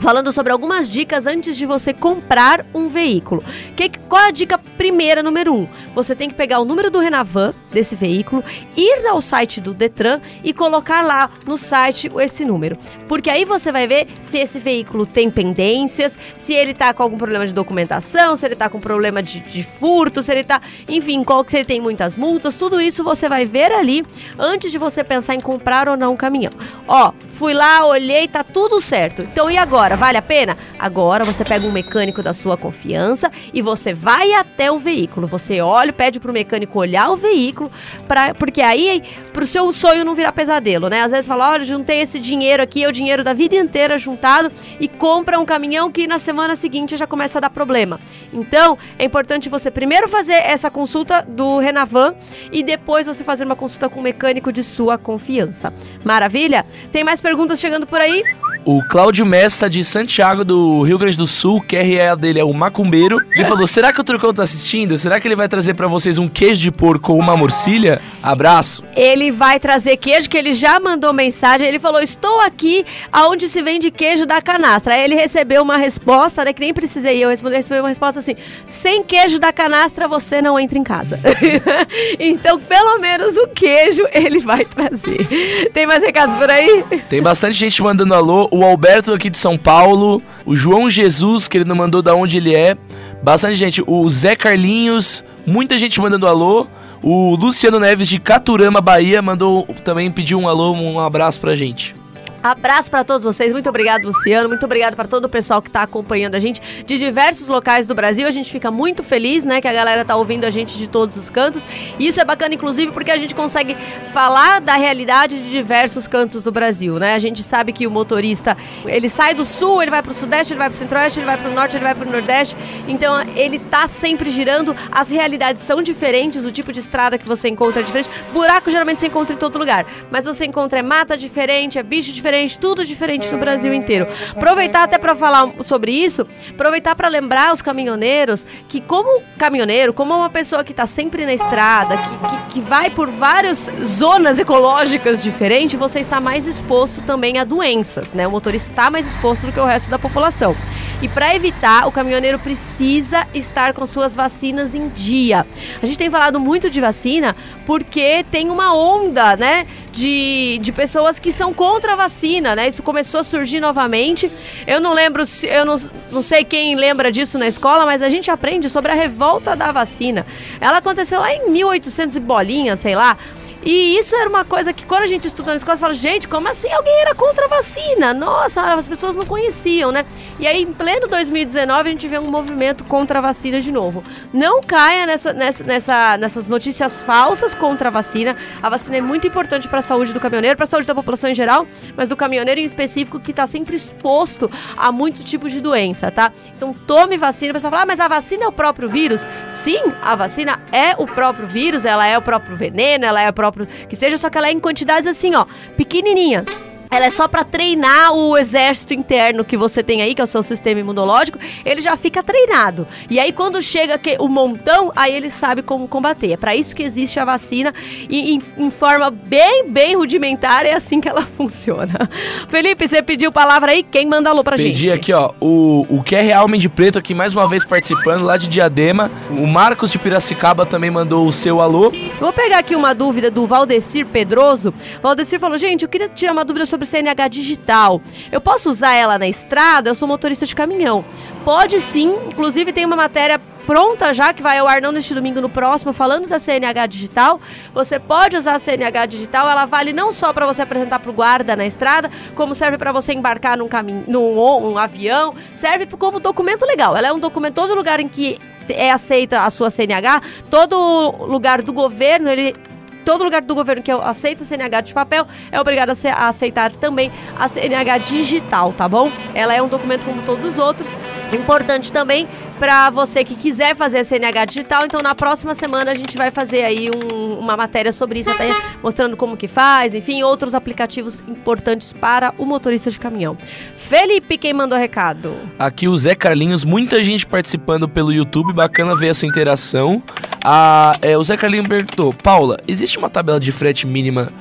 falando 0.03 0.33
sobre 0.33 0.51
algumas 0.51 0.91
dicas 0.91 1.25
antes 1.25 1.55
de 1.55 1.65
você 1.65 1.94
comprar 1.94 2.65
um 2.73 2.89
veículo. 2.89 3.41
Que, 3.73 3.88
qual 4.09 4.23
é 4.23 4.27
a 4.27 4.31
dica 4.31 4.57
primeira, 4.57 5.23
número 5.23 5.53
um? 5.53 5.65
Você 5.95 6.13
tem 6.13 6.27
que 6.27 6.35
pegar 6.35 6.59
o 6.59 6.65
número 6.65 6.91
do 6.91 7.00
Renavan 7.00 7.53
desse 7.71 7.95
veículo, 7.95 8.44
ir 8.75 9.07
ao 9.07 9.21
site 9.21 9.61
do 9.61 9.73
Detran 9.73 10.19
e 10.44 10.51
colocar 10.51 11.03
lá 11.03 11.31
no 11.47 11.57
site 11.57 12.11
esse 12.19 12.44
número. 12.44 12.77
Porque 13.07 13.29
aí 13.29 13.45
você 13.45 13.71
vai 13.71 13.88
ver 13.88 14.07
se 14.19 14.38
esse 14.39 14.59
veículo 14.59 15.05
tem 15.05 15.31
pendências, 15.31 16.17
se 16.35 16.53
ele 16.53 16.73
tá 16.73 16.94
com 16.94 17.01
algum 17.01 17.17
problema 17.17 17.47
de 17.47 17.53
documentação, 17.53 18.35
se 18.35 18.45
ele 18.45 18.57
tá 18.57 18.67
com 18.69 18.81
problema 18.81 19.23
de, 19.23 19.39
de 19.39 19.63
furto, 19.63 20.21
se 20.21 20.33
ele 20.33 20.44
tá, 20.44 20.61
enfim, 20.85 21.23
qual 21.23 21.45
que 21.45 21.51
se 21.51 21.57
ele 21.59 21.65
tem 21.65 21.79
muitas 21.79 22.13
multas, 22.13 22.57
tudo 22.57 22.81
isso 22.81 23.05
você 23.05 23.29
vai 23.29 23.45
ver 23.45 23.71
ali 23.71 24.05
antes 24.38 24.69
de 24.69 24.77
você 24.77 25.01
pensar 25.01 25.33
em 25.33 25.39
comprar 25.39 25.88
ou 25.88 25.95
não 25.95 26.11
um 26.11 26.17
caminhão. 26.17 26.51
Ó, 26.89 27.13
fui 27.29 27.53
lá, 27.53 27.85
olhei, 27.85 28.27
tá 28.27 28.44
tudo 28.44 28.81
certo. 28.81 29.21
Então 29.21 29.50
e 29.50 29.57
agora? 29.57 29.93
Vale 29.95 30.18
a 30.18 30.22
pena? 30.22 30.57
Agora 30.80 31.24
você 31.24 31.44
pega 31.44 31.66
um 31.66 31.72
mecânico 31.72 32.24
da 32.24 32.34
sua 32.34 32.57
confiança 32.57 33.31
e 33.54 33.62
você 33.62 33.94
vai 33.94 34.34
até 34.34 34.72
o 34.72 34.80
veículo. 34.80 35.28
Você 35.28 35.62
olha, 35.62 35.94
pede 35.94 36.19
pro 36.19 36.34
mecânico 36.34 36.80
olhar 36.80 37.10
o 37.10 37.16
veículo, 37.16 37.72
pra, 38.07 38.34
porque 38.34 38.62
aí 38.62 39.04
pro 39.31 39.45
seu 39.45 39.72
sonho 39.72 40.04
não 40.06 40.16
virar 40.16 40.31
pesadelo, 40.31 40.90
né? 40.90 41.01
Às 41.01 41.12
vezes 41.12 41.28
fala, 41.28 41.51
olha, 41.51 41.63
juntei 41.63 42.01
esse 42.01 42.19
dinheiro 42.19 42.62
aqui, 42.62 42.84
é 42.84 42.88
o 42.88 42.92
dinheiro 42.92 43.24
da 43.24 43.34
vida 43.34 43.56
inteira 43.56 43.98
juntado 43.98 44.51
e 44.80 44.88
compra 44.88 45.40
um 45.40 45.45
caminhão 45.45 45.92
que 45.92 46.07
na 46.07 46.19
semana 46.19 46.56
seguinte 46.56 46.98
já 46.98 47.07
começa 47.07 47.39
a 47.39 47.42
dar 47.42 47.50
problema. 47.50 48.00
Então, 48.31 48.78
é 48.98 49.06
importante 49.06 49.50
você 49.50 49.69
primeiro 49.72 50.07
fazer 50.07 50.34
essa 50.34 50.69
consulta 50.69 51.22
do 51.22 51.60
Renavan 51.60 52.16
e 52.51 52.63
depois 52.63 53.06
você 53.06 53.24
fazer 53.24 53.46
uma 53.46 53.56
consulta 53.56 53.89
com 53.89 54.00
um 54.00 54.04
mecânico 54.04 54.51
de 54.51 54.63
sua 54.63 54.98
confiança. 54.98 55.74
Maravilha? 56.04 56.66
Tem 56.92 57.04
mais 57.04 57.22
perguntas 57.22 57.60
chegando 57.60 57.86
por 57.86 58.01
aí? 58.01 58.24
O 58.65 58.81
Cláudio 58.81 59.25
Messa 59.25 59.69
de 59.69 59.83
Santiago 59.83 60.45
do 60.45 60.83
Rio 60.83 60.98
Grande 60.98 61.18
do 61.18 61.27
Sul, 61.27 61.60
que 61.60 61.75
RA 61.75 62.15
dele 62.15 62.39
é 62.39 62.45
o 62.45 62.54
Macumbeiro. 62.54 63.19
Ele 63.33 63.44
falou: 63.44 63.68
será 63.68 63.92
que 63.92 64.00
o 64.00 64.04
Trucão 64.06 64.33
tá 64.33 64.44
assistindo? 64.44 64.98
Será 64.98 65.19
que 65.19 65.27
ele 65.27 65.36
vai 65.36 65.50
trazer 65.50 65.74
pra 65.74 65.86
vocês 65.86 66.18
um 66.18 66.30
queijo 66.30 66.62
de 66.62 66.71
porco 66.71 67.12
ou 67.12 67.19
uma 67.19 67.36
morcilha? 67.36 68.01
Abraço. 68.21 68.81
Ele 68.95 69.31
vai 69.31 69.60
trazer 69.60 69.98
queijo, 69.98 70.30
que 70.30 70.38
ele 70.38 70.54
já 70.54 70.80
mandou 70.80 71.12
mensagem. 71.12 71.68
Ele 71.68 71.77
falou: 71.77 72.00
Estou 72.00 72.39
aqui 72.39 72.86
aonde 73.12 73.50
se 73.50 73.62
vende 73.62 73.92
queijo 73.92 74.25
da 74.25 74.42
canastra. 74.42 74.94
Aí 74.94 75.04
ele 75.04 75.15
recebeu 75.15 75.62
uma 75.62 75.75
resposta, 75.75 76.45
né? 76.45 76.54
Que 76.54 76.62
nem 76.62 76.74
precisei 76.74 77.21
eu 77.21 77.30
responder. 77.30 77.57
Recebeu 77.57 77.84
uma 77.84 77.89
resposta 77.89 78.22
assim: 78.22 78.38
Sem 78.65 79.03
queijo 79.03 79.39
da 79.39 79.51
canastra 79.51 80.08
você 80.08 80.41
não 80.41 80.58
entra 80.58 80.79
em 80.79 80.84
casa. 80.84 81.20
então, 82.17 82.58
pelo 82.62 82.98
menos 83.00 83.36
o 83.36 83.48
queijo 83.50 84.08
ele 84.13 84.39
vai 84.39 84.63
trazer. 84.63 85.70
Tem 85.74 85.86
mais 85.86 86.01
recados 86.01 86.38
por 86.38 86.50
aí? 86.50 86.86
Tem 87.10 87.22
bastante 87.22 87.55
gente 87.55 87.84
mandando 87.84 88.13
alô. 88.13 88.52
O 88.53 88.63
Alberto 88.63 89.13
aqui 89.13 89.31
de 89.31 89.38
São 89.38 89.57
Paulo. 89.57 90.22
O 90.45 90.55
João 90.55 90.88
Jesus, 90.89 91.48
que 91.48 91.57
ele 91.57 91.65
não 91.65 91.75
mandou 91.75 92.03
da 92.03 92.13
onde 92.13 92.38
ele 92.38 92.53
é. 92.53 92.77
Bastante 93.24 93.55
gente. 93.55 93.83
O 93.88 94.07
Zé 94.10 94.36
Carlinhos. 94.36 95.25
Muita 95.45 95.75
gente 95.75 96.00
mandando 96.00 96.27
alô. 96.27 96.67
O 97.01 97.36
Luciano 97.36 97.79
Neves 97.79 98.07
de 98.07 98.19
Caturama, 98.19 98.79
Bahia, 98.79 99.22
mandou 99.22 99.67
também 99.83 100.10
pediu 100.10 100.39
um 100.39 100.48
alô, 100.48 100.72
um 100.72 101.00
abraço 101.00 101.39
pra 101.39 101.53
gente. 101.55 101.95
Abraço 102.43 102.91
para 102.91 103.05
todos 103.05 103.23
vocês. 103.23 103.53
Muito 103.53 103.69
obrigado, 103.69 104.03
Luciano. 104.03 104.50
Muito 104.50 104.65
obrigado 104.65 104.97
para 104.97 105.07
todo 105.07 105.23
o 105.23 105.29
pessoal 105.29 105.62
que 105.62 105.69
está 105.69 105.83
acompanhando 105.83 106.35
a 106.35 106.39
gente 106.39 106.62
de 106.85 106.97
diversos 106.97 107.47
locais 107.47 107.88
do 107.88 107.95
Brasil. 107.95 108.27
A 108.27 108.31
gente 108.31 108.51
fica 108.51 108.69
muito 108.69 109.01
feliz, 109.01 109.45
né, 109.45 109.62
que 109.62 109.67
a 109.67 109.71
galera 109.71 110.03
tá 110.03 110.17
ouvindo 110.17 110.43
a 110.43 110.50
gente 110.50 110.77
de 110.77 110.89
todos 110.89 111.15
os 111.15 111.29
cantos. 111.29 111.65
E 111.97 112.05
isso 112.05 112.19
é 112.19 112.25
bacana, 112.25 112.53
inclusive, 112.53 112.91
porque 112.91 113.12
a 113.12 113.15
gente 113.15 113.33
consegue 113.33 113.77
falar 114.12 114.59
da 114.59 114.73
realidade 114.73 115.41
de 115.41 115.50
diversos 115.50 116.05
cantos 116.05 116.43
do 116.43 116.51
Brasil, 116.51 117.00
né? 117.00 117.15
A 117.15 117.19
gente 117.19 117.41
sabe 117.43 117.71
que 117.71 117.88
o 117.88 117.91
motorista, 117.91 118.57
ele 118.85 119.07
sai 119.07 119.33
do 119.33 119.45
sul, 119.45 119.81
ele 119.81 119.91
vai 119.91 120.03
para 120.03 120.12
o 120.12 120.13
sudeste, 120.13 120.51
ele 120.51 120.57
vai 120.57 120.67
para 120.67 120.75
o 120.75 120.77
centro-oeste, 120.77 121.19
ele 121.19 121.25
vai 121.25 121.38
para 121.38 121.50
o 121.50 121.53
norte, 121.53 121.77
ele 121.77 121.83
vai 121.85 121.95
para 121.95 122.05
o 122.05 122.12
nordeste. 122.12 122.57
Então, 122.89 123.21
ele 123.38 123.57
tá 123.57 123.88
sempre 123.88 124.29
girando. 124.29 124.75
As 124.91 125.09
realidades 125.09 125.63
são 125.63 125.81
diferentes, 125.81 126.43
o 126.43 126.51
tipo 126.51 126.73
de 126.73 126.81
estrada 126.81 127.17
que 127.17 127.25
você 127.25 127.47
encontra 127.47 127.79
é 127.79 127.83
diferente. 127.85 128.09
Buraco 128.33 128.69
geralmente 128.69 129.00
você 129.00 129.07
encontra 129.07 129.33
em 129.33 129.38
todo 129.38 129.57
lugar, 129.57 129.85
mas 130.12 130.25
você 130.25 130.45
encontra 130.45 130.79
é 130.79 130.81
mata 130.81 131.15
diferente, 131.15 131.79
é 131.79 131.83
bicho 131.83 132.12
diferente, 132.12 132.33
tudo 132.60 132.86
diferente 132.86 133.30
no 133.30 133.38
Brasil 133.38 133.74
inteiro. 133.74 134.08
Aproveitar 134.32 134.84
até 134.84 134.98
para 134.98 135.16
falar 135.16 135.52
sobre 135.62 135.92
isso, 135.92 136.28
aproveitar 136.50 136.96
para 136.96 137.08
lembrar 137.08 137.54
os 137.54 137.62
caminhoneiros 137.62 138.46
que 138.68 138.82
como 138.82 139.22
caminhoneiro, 139.38 139.94
como 139.94 140.16
uma 140.16 140.30
pessoa 140.30 140.63
que 140.63 140.72
está 140.72 140.86
sempre 140.86 141.25
na 141.25 141.34
estrada, 141.34 141.98
que, 141.98 142.04
que, 142.04 142.54
que 142.54 142.62
vai 142.62 142.90
por 142.90 143.10
várias 143.10 143.70
zonas 143.84 144.40
ecológicas 144.40 145.22
diferentes, 145.22 145.80
você 145.80 146.00
está 146.00 146.20
mais 146.20 146.48
exposto 146.48 147.02
também 147.02 147.38
a 147.38 147.44
doenças, 147.44 148.13
né? 148.13 148.28
O 148.28 148.32
motorista 148.32 148.70
está 148.70 148.90
mais 148.90 149.08
exposto 149.08 149.46
do 149.46 149.52
que 149.52 149.60
o 149.60 149.66
resto 149.66 149.90
da 149.90 150.00
população. 150.00 150.56
E 151.01 151.07
para 151.07 151.35
evitar, 151.35 151.88
o 151.88 151.91
caminhoneiro 151.91 152.39
precisa 152.39 153.27
estar 153.33 153.73
com 153.73 153.85
suas 153.85 154.15
vacinas 154.15 154.73
em 154.73 154.88
dia. 154.89 155.45
A 155.81 155.85
gente 155.85 155.97
tem 155.97 156.09
falado 156.09 156.39
muito 156.39 156.69
de 156.69 156.79
vacina 156.79 157.35
porque 157.65 158.25
tem 158.31 158.50
uma 158.50 158.75
onda, 158.75 159.35
né, 159.35 159.67
de, 159.91 160.59
de 160.62 160.71
pessoas 160.71 161.19
que 161.19 161.31
são 161.31 161.53
contra 161.53 161.93
a 161.93 161.95
vacina, 161.95 162.55
né? 162.55 162.67
Isso 162.67 162.81
começou 162.81 163.19
a 163.19 163.23
surgir 163.23 163.59
novamente. 163.59 164.31
Eu 164.65 164.79
não 164.79 164.93
lembro, 164.93 165.23
eu 165.43 165.65
não, 165.65 165.75
não 166.12 166.21
sei 166.21 166.43
quem 166.43 166.75
lembra 166.75 167.12
disso 167.12 167.38
na 167.38 167.47
escola, 167.47 167.85
mas 167.85 168.01
a 168.01 168.09
gente 168.09 168.31
aprende 168.31 168.69
sobre 168.69 168.91
a 168.91 168.95
revolta 168.95 169.55
da 169.55 169.71
vacina. 169.71 170.25
Ela 170.59 170.77
aconteceu 170.77 171.19
lá 171.19 171.33
em 171.33 171.50
1800 171.50 172.15
e 172.15 172.19
bolinha, 172.19 172.75
sei 172.75 172.95
lá. 172.95 173.17
E 173.65 173.98
isso 173.98 174.15
era 174.15 174.29
uma 174.29 174.46
coisa 174.46 174.74
que 174.74 174.86
quando 174.86 175.03
a 175.03 175.08
gente 175.08 175.27
estuda 175.27 175.51
na 175.51 175.58
escola, 175.58 175.75
você 175.75 175.82
fala, 175.82 175.93
gente, 175.93 176.27
como 176.27 176.48
assim 176.48 176.72
alguém 176.72 177.01
era 177.01 177.15
contra 177.15 177.46
a 177.46 177.48
vacina? 177.48 178.13
Nossa, 178.13 178.74
as 178.74 178.88
pessoas 178.88 179.15
não 179.15 179.25
conheciam, 179.25 179.91
né? 179.91 180.05
E 180.39 180.48
aí, 180.48 180.62
em 180.62 180.74
pleno 180.74 181.08
2019, 181.08 181.89
a 181.89 181.91
gente 181.91 182.08
vê 182.08 182.20
um 182.20 182.29
movimento 182.29 182.84
contra 182.84 183.20
a 183.20 183.22
vacina 183.22 183.62
de 183.62 183.72
novo. 183.72 184.03
Não 184.34 184.62
caia 184.62 185.05
nessa, 185.05 185.32
nessa, 185.32 185.63
nessa 185.63 186.17
nessas 186.17 186.50
notícias 186.50 187.03
falsas 187.03 187.53
contra 187.55 187.89
a 187.89 187.91
vacina. 187.91 188.36
A 188.62 188.70
vacina 188.70 188.98
é 188.98 189.01
muito 189.01 189.27
importante 189.27 189.67
para 189.67 189.79
a 189.79 189.82
saúde 189.82 190.13
do 190.13 190.20
caminhoneiro, 190.20 190.58
para 190.58 190.65
a 190.65 190.67
saúde 190.67 190.88
da 190.88 190.96
população 190.96 191.29
em 191.29 191.36
geral, 191.36 191.67
mas 191.96 192.10
do 192.10 192.15
caminhoneiro 192.15 192.60
em 192.60 192.65
específico, 192.65 193.20
que 193.20 193.32
está 193.32 193.46
sempre 193.46 193.75
exposto 193.75 194.50
a 194.77 194.91
muitos 194.91 195.24
tipos 195.24 195.51
de 195.51 195.62
doença, 195.62 196.12
tá? 196.12 196.32
Então, 196.55 196.74
tome 196.88 197.17
vacina. 197.17 197.51
O 197.51 197.53
pessoal 197.53 197.72
fala, 197.72 197.84
ah, 197.84 197.86
mas 197.86 198.00
a 198.00 198.08
vacina 198.08 198.46
é 198.46 198.48
o 198.48 198.51
próprio 198.51 198.89
vírus? 198.89 199.27
Sim, 199.50 199.82
a 200.01 200.15
vacina 200.15 200.60
é 200.72 200.96
o 200.98 201.05
próprio 201.05 201.48
vírus, 201.48 201.86
ela 201.86 202.05
é 202.05 202.17
o 202.17 202.22
próprio 202.22 202.55
veneno, 202.55 203.05
ela 203.05 203.22
é 203.22 203.29
o 203.29 203.34
próprio 203.34 203.52
próprio 203.53 203.88
que 203.88 203.95
seja, 203.95 204.17
só 204.17 204.29
que 204.29 204.38
ela 204.38 204.48
é 204.48 204.51
em 204.51 204.60
quantidades 204.60 205.07
assim, 205.07 205.36
ó, 205.36 205.45
pequenininha. 205.77 206.43
Ela 206.90 207.06
é 207.06 207.10
só 207.10 207.28
para 207.28 207.44
treinar 207.44 208.13
o 208.13 208.38
exército 208.38 208.94
interno 208.94 209.44
que 209.44 209.58
você 209.58 209.82
tem 209.82 210.02
aí, 210.02 210.13
que 210.13 210.22
é 210.22 210.24
o 210.24 210.28
seu 210.28 210.44
sistema 210.44 210.80
imunológico, 210.80 211.40
ele 211.66 211.82
já 211.82 211.98
fica 211.98 212.22
treinado. 212.22 212.88
E 213.10 213.20
aí 213.20 213.32
quando 213.32 213.62
chega 213.62 213.98
que, 213.98 214.16
o 214.20 214.28
montão, 214.28 214.92
aí 214.96 215.13
ele 215.13 215.30
sabe 215.30 215.62
como 215.62 215.88
combater. 215.88 216.34
É 216.34 216.38
para 216.38 216.56
isso 216.56 216.75
que 216.75 216.84
existe 216.84 217.20
a 217.20 217.25
vacina 217.25 217.74
e 218.10 218.36
em, 218.36 218.42
em, 218.58 218.70
forma 218.70 219.10
bem, 219.10 219.70
bem 219.70 219.96
rudimentar 219.96 220.66
é 220.66 220.74
assim 220.74 221.02
que 221.02 221.10
ela 221.10 221.24
funciona. 221.38 222.10
Felipe, 222.48 222.88
você 222.88 223.02
pediu 223.02 223.32
palavra 223.32 223.72
aí? 223.72 223.84
Quem 223.84 224.08
manda 224.08 224.30
alô 224.30 224.44
pra 224.44 224.56
Pedi 224.56 224.70
gente? 224.70 224.80
Pedi 224.80 224.92
aqui, 224.92 225.13
ó, 225.13 225.32
o, 225.40 225.86
o 225.90 226.04
QR 226.04 226.44
Homem 226.44 226.60
de 226.60 226.70
Preto 226.70 227.00
aqui 227.00 227.13
mais 227.13 227.34
uma 227.34 227.48
vez 227.48 227.66
participando 227.66 228.24
lá 228.24 228.38
de 228.38 228.48
Diadema. 228.48 229.12
O 229.32 229.48
Marcos 229.48 229.92
de 229.92 229.98
Piracicaba 229.98 230.66
também 230.66 230.92
mandou 230.92 231.28
o 231.28 231.32
seu 231.32 231.60
alô. 231.60 231.92
vou 232.20 232.32
pegar 232.32 232.60
aqui 232.60 232.75
uma 232.75 232.94
dúvida 232.94 233.32
do 233.32 233.48
Valdecir 233.48 234.06
Pedroso. 234.06 234.74
Valdecir 235.02 235.40
falou, 235.40 235.58
gente, 235.58 235.84
eu 235.84 235.90
queria 235.90 236.10
tirar 236.10 236.34
uma 236.34 236.46
dúvida 236.46 236.66
sobre 236.66 236.83
sobre 236.84 236.86
CNH 236.86 237.28
digital. 237.30 238.02
Eu 238.32 238.42
posso 238.42 238.70
usar 238.70 238.94
ela 238.94 239.18
na 239.18 239.28
estrada? 239.28 239.90
Eu 239.90 239.96
sou 239.96 240.08
motorista 240.08 240.46
de 240.46 240.56
caminhão. 240.56 241.04
Pode 241.44 241.80
sim, 241.82 242.13
inclusive 242.28 242.72
tem 242.72 242.86
uma 242.86 242.96
matéria 242.96 243.40
pronta 243.66 244.13
já, 244.13 244.34
que 244.34 244.44
vai 244.44 244.58
ao 244.58 244.68
ar 244.68 244.82
não 244.82 244.92
neste 244.92 245.13
domingo, 245.13 245.40
no 245.40 245.48
próximo, 245.48 245.94
falando 245.94 246.28
da 246.28 246.38
CNH 246.38 246.86
digital. 246.88 247.40
Você 247.74 247.98
pode 247.98 248.36
usar 248.36 248.56
a 248.56 248.60
CNH 248.60 249.06
digital, 249.06 249.50
ela 249.50 249.66
vale 249.66 249.94
não 249.94 250.12
só 250.12 250.34
para 250.34 250.46
você 250.46 250.62
apresentar 250.62 251.00
para 251.00 251.10
o 251.10 251.13
guarda 251.13 251.56
na 251.56 251.66
estrada, 251.66 252.12
como 252.36 252.54
serve 252.54 252.78
para 252.78 252.92
você 252.92 253.13
embarcar 253.13 253.58
num 253.58 253.68
caminho, 253.68 254.04
num 254.08 254.38
um 254.38 254.78
avião, 254.78 255.34
serve 255.56 255.86
como 255.86 256.20
documento 256.20 256.66
legal. 256.66 256.96
Ela 256.96 257.08
é 257.08 257.13
um 257.13 257.20
documento 257.20 257.56
todo 257.56 257.74
lugar 257.74 258.00
em 258.00 258.08
que 258.08 258.38
é 258.70 258.92
aceita 258.92 259.42
a 259.42 259.50
sua 259.50 259.70
CNH, 259.70 260.22
todo 260.50 261.25
lugar 261.25 261.62
do 261.62 261.74
governo, 261.74 262.30
ele 262.30 262.56
todo 263.03 263.24
lugar 263.24 263.41
do 263.41 263.55
governo 263.55 263.81
que 263.81 263.91
aceita 263.91 264.45
CNH 264.45 264.81
de 264.81 264.93
papel 264.93 265.27
é 265.51 265.60
obrigado 265.60 265.91
a, 265.91 266.27
aceitar 266.27 266.72
também 266.75 267.12
a 267.38 267.48
CNH 267.48 267.98
digital, 268.00 268.74
tá 268.74 268.88
bom? 268.88 269.12
Ela 269.33 269.53
é 269.53 269.62
um 269.62 269.67
documento 269.67 270.03
como 270.03 270.22
todos 270.24 270.43
os 270.45 270.57
outros. 270.57 270.88
Importante 271.31 271.91
também 271.91 272.27
para 272.60 272.89
você 272.89 273.24
que 273.24 273.36
quiser 273.36 273.75
fazer 273.75 274.00
a 274.00 274.03
CNH 274.03 274.45
digital, 274.45 274.81
então 274.86 275.01
na 275.01 275.15
próxima 275.15 275.53
semana 275.53 275.91
a 275.91 275.93
gente 275.93 276.17
vai 276.17 276.31
fazer 276.31 276.63
aí 276.63 276.89
um, 276.89 277.39
uma 277.39 277.57
matéria 277.57 277.91
sobre 277.91 278.19
isso, 278.19 278.29
até 278.29 278.50
mostrando 278.81 279.17
como 279.17 279.36
que 279.36 279.48
faz, 279.48 279.93
enfim, 279.93 280.24
outros 280.24 280.53
aplicativos 280.53 281.22
importantes 281.27 281.93
para 281.93 282.33
o 282.38 282.45
motorista 282.45 282.89
de 282.89 283.00
caminhão. 283.00 283.38
Felipe, 283.77 284.38
quem 284.38 284.53
mandou 284.53 284.77
recado? 284.77 285.36
Aqui 285.57 285.88
o 285.88 285.98
Zé 285.98 286.15
Carlinhos, 286.15 286.63
muita 286.63 287.01
gente 287.01 287.25
participando 287.25 287.88
pelo 287.88 288.12
YouTube, 288.12 288.53
bacana 288.53 288.95
ver 288.95 289.07
essa 289.07 289.25
interação. 289.25 290.01
A, 290.43 290.91
é, 291.01 291.17
o 291.17 291.24
Zé 291.24 291.38
Carlinhos 291.38 291.67
perguntou, 291.67 292.13
Paula, 292.13 292.57
existe 292.67 292.98
uma 292.98 293.10
tabela 293.10 293.39
de 293.39 293.51
frete 293.51 293.88
mínima 293.88 294.31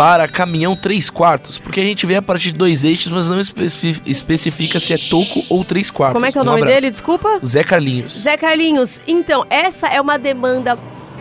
para 0.00 0.26
caminhão 0.26 0.74
3 0.74 1.10
quartos? 1.10 1.58
Porque 1.58 1.78
a 1.78 1.84
gente 1.84 2.06
vê 2.06 2.16
a 2.16 2.22
partir 2.22 2.52
de 2.52 2.56
dois 2.56 2.84
eixos, 2.84 3.12
mas 3.12 3.28
não 3.28 3.38
especifica 3.38 4.80
se 4.80 4.94
é 4.94 4.96
toco 4.96 5.44
ou 5.50 5.62
3 5.62 5.90
quartos. 5.90 6.14
Como 6.14 6.24
é 6.24 6.32
que 6.32 6.38
é 6.38 6.40
o 6.40 6.42
um 6.42 6.46
nome 6.46 6.62
abraço. 6.62 6.80
dele, 6.80 6.90
desculpa? 6.90 7.38
O 7.42 7.46
Zé 7.46 7.62
Carlinhos. 7.62 8.18
Zé 8.18 8.34
Carlinhos, 8.38 8.98
então, 9.06 9.44
essa 9.50 9.88
é 9.88 10.00
uma 10.00 10.18
demanda 10.18 10.78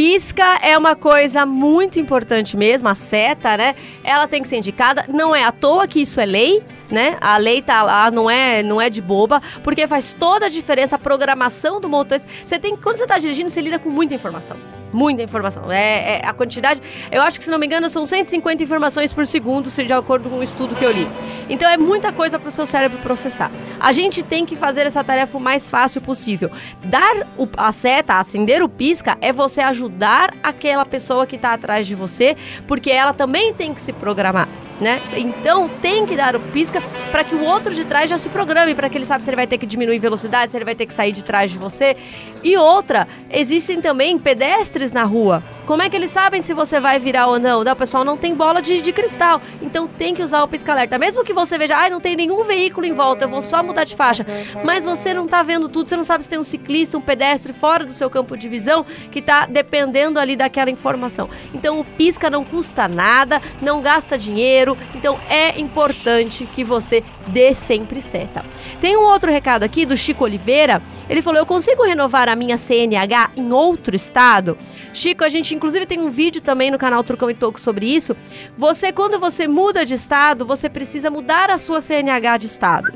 Pisca 0.00 0.58
é 0.62 0.78
uma 0.78 0.96
coisa 0.96 1.44
muito 1.44 2.00
importante 2.00 2.56
mesmo, 2.56 2.88
a 2.88 2.94
seta, 2.94 3.54
né? 3.54 3.74
Ela 4.02 4.26
tem 4.26 4.40
que 4.40 4.48
ser 4.48 4.56
indicada. 4.56 5.04
Não 5.06 5.36
é 5.36 5.44
à 5.44 5.52
toa 5.52 5.86
que 5.86 6.00
isso 6.00 6.18
é 6.18 6.24
lei, 6.24 6.62
né? 6.90 7.18
A 7.20 7.36
lei 7.36 7.60
tá 7.60 7.82
lá, 7.82 8.10
não 8.10 8.30
é, 8.30 8.62
não 8.62 8.80
é 8.80 8.88
de 8.88 9.02
boba, 9.02 9.42
porque 9.62 9.86
faz 9.86 10.14
toda 10.14 10.46
a 10.46 10.48
diferença 10.48 10.96
a 10.96 10.98
programação 10.98 11.82
do 11.82 11.86
motorista. 11.86 12.26
Você 12.42 12.58
tem, 12.58 12.78
quando 12.78 12.96
você 12.96 13.02
está 13.02 13.18
dirigindo, 13.18 13.50
você 13.50 13.60
lida 13.60 13.78
com 13.78 13.90
muita 13.90 14.14
informação 14.14 14.56
muita 14.92 15.22
informação. 15.22 15.70
É, 15.70 16.20
é, 16.20 16.26
a 16.26 16.32
quantidade, 16.32 16.80
eu 17.10 17.22
acho 17.22 17.38
que 17.38 17.44
se 17.44 17.50
não 17.50 17.58
me 17.58 17.66
engano 17.66 17.88
são 17.88 18.04
150 18.04 18.62
informações 18.62 19.12
por 19.12 19.26
segundo, 19.26 19.70
se 19.70 19.84
de 19.84 19.92
acordo 19.92 20.28
com 20.28 20.38
o 20.38 20.42
estudo 20.42 20.74
que 20.76 20.84
eu 20.84 20.90
li. 20.90 21.06
Então 21.48 21.68
é 21.68 21.76
muita 21.76 22.12
coisa 22.12 22.38
para 22.38 22.48
o 22.48 22.50
seu 22.50 22.66
cérebro 22.66 22.98
processar. 22.98 23.50
A 23.78 23.92
gente 23.92 24.22
tem 24.22 24.44
que 24.46 24.56
fazer 24.56 24.86
essa 24.86 25.02
tarefa 25.02 25.36
o 25.36 25.40
mais 25.40 25.70
fácil 25.70 26.00
possível. 26.00 26.50
Dar 26.84 27.26
o, 27.36 27.48
a 27.56 27.72
seta, 27.72 28.14
acender 28.14 28.62
o 28.62 28.68
pisca, 28.68 29.16
é 29.20 29.32
você 29.32 29.60
ajudar 29.60 30.34
aquela 30.42 30.84
pessoa 30.84 31.26
que 31.26 31.36
está 31.36 31.52
atrás 31.52 31.86
de 31.86 31.94
você, 31.94 32.36
porque 32.66 32.90
ela 32.90 33.12
também 33.14 33.52
tem 33.54 33.74
que 33.74 33.80
se 33.80 33.92
programar. 33.92 34.48
né? 34.80 35.00
Então 35.16 35.68
tem 35.68 36.06
que 36.06 36.16
dar 36.16 36.34
o 36.34 36.40
pisca 36.40 36.82
para 37.10 37.22
que 37.22 37.34
o 37.34 37.44
outro 37.44 37.74
de 37.74 37.84
trás 37.84 38.08
já 38.08 38.16
se 38.16 38.28
programe, 38.28 38.74
para 38.74 38.88
que 38.88 38.96
ele 38.96 39.04
saiba 39.04 39.22
se 39.22 39.28
ele 39.28 39.36
vai 39.36 39.46
ter 39.46 39.58
que 39.58 39.66
diminuir 39.66 39.98
velocidade, 39.98 40.50
se 40.50 40.56
ele 40.56 40.64
vai 40.64 40.74
ter 40.74 40.86
que 40.86 40.94
sair 40.94 41.12
de 41.12 41.22
trás 41.22 41.50
de 41.50 41.58
você. 41.58 41.96
E 42.42 42.56
outra, 42.56 43.06
existem 43.30 43.80
também 43.80 44.18
pedestres 44.18 44.92
na 44.92 45.04
rua. 45.04 45.42
Como 45.66 45.82
é 45.82 45.88
que 45.88 45.94
eles 45.94 46.10
sabem 46.10 46.42
se 46.42 46.52
você 46.52 46.80
vai 46.80 46.98
virar 46.98 47.26
ou 47.28 47.38
não? 47.38 47.60
o 47.60 47.76
pessoal 47.76 48.04
não 48.04 48.16
tem 48.16 48.34
bola 48.34 48.60
de, 48.60 48.82
de 48.82 48.92
cristal, 48.92 49.40
então 49.62 49.86
tem 49.86 50.14
que 50.14 50.22
usar 50.22 50.42
o 50.42 50.48
pisca-alerta. 50.48 50.98
Mesmo 50.98 51.22
que 51.22 51.32
você 51.32 51.56
veja, 51.56 51.76
ah, 51.76 51.88
não 51.88 52.00
tem 52.00 52.16
nenhum 52.16 52.42
veículo 52.42 52.86
em 52.86 52.92
volta, 52.92 53.24
eu 53.24 53.28
vou 53.28 53.40
só 53.40 53.62
mudar 53.62 53.84
de 53.84 53.94
faixa. 53.94 54.26
Mas 54.64 54.84
você 54.84 55.14
não 55.14 55.28
tá 55.28 55.42
vendo 55.42 55.68
tudo, 55.68 55.88
você 55.88 55.96
não 55.96 56.02
sabe 56.02 56.24
se 56.24 56.30
tem 56.30 56.38
um 56.38 56.42
ciclista, 56.42 56.98
um 56.98 57.00
pedestre 57.00 57.52
fora 57.52 57.84
do 57.84 57.92
seu 57.92 58.10
campo 58.10 58.36
de 58.36 58.48
visão 58.48 58.84
que 59.12 59.22
tá 59.22 59.46
dependendo 59.46 60.18
ali 60.18 60.34
daquela 60.34 60.70
informação. 60.70 61.30
Então 61.54 61.78
o 61.78 61.84
pisca 61.84 62.28
não 62.28 62.44
custa 62.44 62.88
nada, 62.88 63.40
não 63.62 63.80
gasta 63.80 64.18
dinheiro, 64.18 64.76
então 64.94 65.20
é 65.28 65.60
importante 65.60 66.46
que 66.46 66.64
você 66.64 67.04
dê 67.28 67.54
sempre 67.54 68.02
seta. 68.02 68.44
Tem 68.80 68.96
um 68.96 69.02
outro 69.02 69.30
recado 69.30 69.62
aqui 69.62 69.86
do 69.86 69.96
Chico 69.96 70.24
Oliveira. 70.24 70.82
Ele 71.08 71.22
falou: 71.22 71.38
Eu 71.38 71.46
consigo 71.46 71.84
renovar 71.84 72.28
a 72.30 72.36
minha 72.36 72.56
CNH 72.56 73.32
em 73.36 73.52
outro 73.52 73.94
estado? 73.94 74.56
Chico, 74.92 75.24
a 75.24 75.28
gente 75.28 75.54
inclusive 75.54 75.86
tem 75.86 76.00
um 76.00 76.10
vídeo 76.10 76.40
também 76.40 76.70
no 76.70 76.78
canal 76.78 77.04
Trucão 77.04 77.30
e 77.30 77.34
Toco 77.34 77.60
sobre 77.60 77.86
isso. 77.86 78.16
Você, 78.56 78.92
quando 78.92 79.18
você 79.18 79.46
muda 79.46 79.84
de 79.84 79.94
estado, 79.94 80.44
você 80.44 80.68
precisa 80.68 81.10
mudar 81.10 81.50
a 81.50 81.58
sua 81.58 81.80
CNH 81.80 82.38
de 82.38 82.46
estado. 82.46 82.92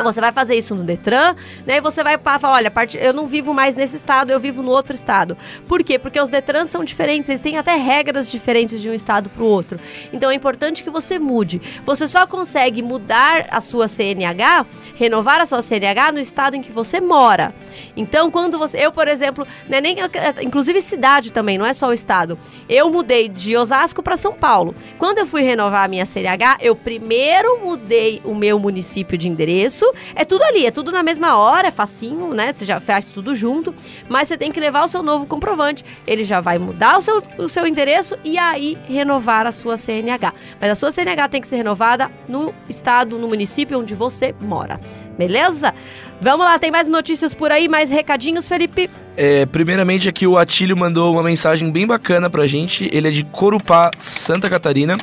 Você 0.00 0.20
vai 0.20 0.32
fazer 0.32 0.54
isso 0.54 0.74
no 0.74 0.82
Detran, 0.82 1.36
né? 1.66 1.76
E 1.76 1.80
você 1.80 2.02
vai 2.02 2.18
falar, 2.18 2.56
olha, 2.56 2.72
eu 2.98 3.12
não 3.12 3.26
vivo 3.26 3.52
mais 3.52 3.76
nesse 3.76 3.96
estado, 3.96 4.30
eu 4.30 4.40
vivo 4.40 4.62
no 4.62 4.70
outro 4.70 4.94
estado. 4.94 5.36
Por 5.68 5.82
quê? 5.84 5.98
Porque 5.98 6.20
os 6.20 6.30
Detrans 6.30 6.70
são 6.70 6.82
diferentes, 6.82 7.28
eles 7.28 7.40
têm 7.40 7.58
até 7.58 7.74
regras 7.76 8.30
diferentes 8.30 8.80
de 8.80 8.88
um 8.88 8.94
estado 8.94 9.28
para 9.28 9.42
o 9.42 9.46
outro. 9.46 9.78
Então 10.12 10.30
é 10.30 10.34
importante 10.34 10.82
que 10.82 10.90
você 10.90 11.18
mude. 11.18 11.60
Você 11.84 12.06
só 12.08 12.26
consegue 12.26 12.80
mudar 12.80 13.46
a 13.50 13.60
sua 13.60 13.86
CNH, 13.86 14.66
renovar 14.94 15.40
a 15.40 15.46
sua 15.46 15.60
CNH 15.60 16.12
no 16.12 16.18
estado 16.18 16.56
em 16.56 16.62
que 16.62 16.72
você 16.72 17.00
mora. 17.00 17.54
Então, 17.96 18.30
quando 18.30 18.58
você, 18.58 18.78
eu, 18.78 18.92
por 18.92 19.08
exemplo, 19.08 19.46
né, 19.68 19.80
nem 19.80 19.96
inclusive 20.40 20.80
cidade 20.80 21.32
também, 21.32 21.58
não 21.58 21.66
é 21.66 21.74
só 21.74 21.88
o 21.88 21.92
estado. 21.92 22.38
Eu 22.68 22.90
mudei 22.90 23.28
de 23.28 23.56
Osasco 23.56 24.02
para 24.02 24.16
São 24.16 24.32
Paulo. 24.32 24.74
Quando 24.98 25.18
eu 25.18 25.26
fui 25.26 25.42
renovar 25.42 25.84
a 25.84 25.88
minha 25.88 26.06
CNH, 26.06 26.58
eu 26.60 26.74
primeiro 26.74 27.60
mudei 27.62 28.20
o 28.24 28.34
meu 28.34 28.58
município 28.58 29.18
de 29.18 29.28
endereço 29.28 29.81
é 30.14 30.24
tudo 30.24 30.42
ali, 30.42 30.66
é 30.66 30.70
tudo 30.70 30.92
na 30.92 31.02
mesma 31.02 31.36
hora, 31.36 31.68
é 31.68 31.70
facinho, 31.70 32.34
né? 32.34 32.52
Você 32.52 32.64
já 32.64 32.80
faz 32.80 33.06
tudo 33.06 33.34
junto, 33.34 33.74
mas 34.08 34.28
você 34.28 34.36
tem 34.36 34.52
que 34.52 34.60
levar 34.60 34.84
o 34.84 34.88
seu 34.88 35.02
novo 35.02 35.26
comprovante. 35.26 35.84
Ele 36.06 36.24
já 36.24 36.40
vai 36.40 36.58
mudar 36.58 36.98
o 36.98 37.00
seu, 37.00 37.22
o 37.38 37.48
seu 37.48 37.66
endereço 37.66 38.16
e 38.24 38.38
aí 38.38 38.76
renovar 38.88 39.46
a 39.46 39.52
sua 39.52 39.76
CNH. 39.76 40.32
Mas 40.60 40.70
a 40.70 40.74
sua 40.74 40.90
CNH 40.90 41.28
tem 41.28 41.40
que 41.40 41.48
ser 41.48 41.56
renovada 41.56 42.10
no 42.28 42.54
estado, 42.68 43.18
no 43.18 43.28
município 43.28 43.78
onde 43.78 43.94
você 43.94 44.34
mora. 44.40 44.80
Beleza? 45.16 45.74
Vamos 46.22 46.46
lá, 46.46 46.56
tem 46.56 46.70
mais 46.70 46.88
notícias 46.88 47.34
por 47.34 47.50
aí, 47.50 47.66
mais 47.66 47.90
recadinhos, 47.90 48.46
Felipe? 48.46 48.88
É, 49.16 49.44
primeiramente 49.44 50.08
aqui 50.08 50.24
o 50.24 50.38
Atílio 50.38 50.76
mandou 50.76 51.12
uma 51.12 51.22
mensagem 51.22 51.68
bem 51.68 51.84
bacana 51.84 52.30
pra 52.30 52.46
gente. 52.46 52.88
Ele 52.92 53.08
é 53.08 53.10
de 53.10 53.24
Corupá, 53.24 53.90
Santa 53.98 54.48
Catarina. 54.48 54.96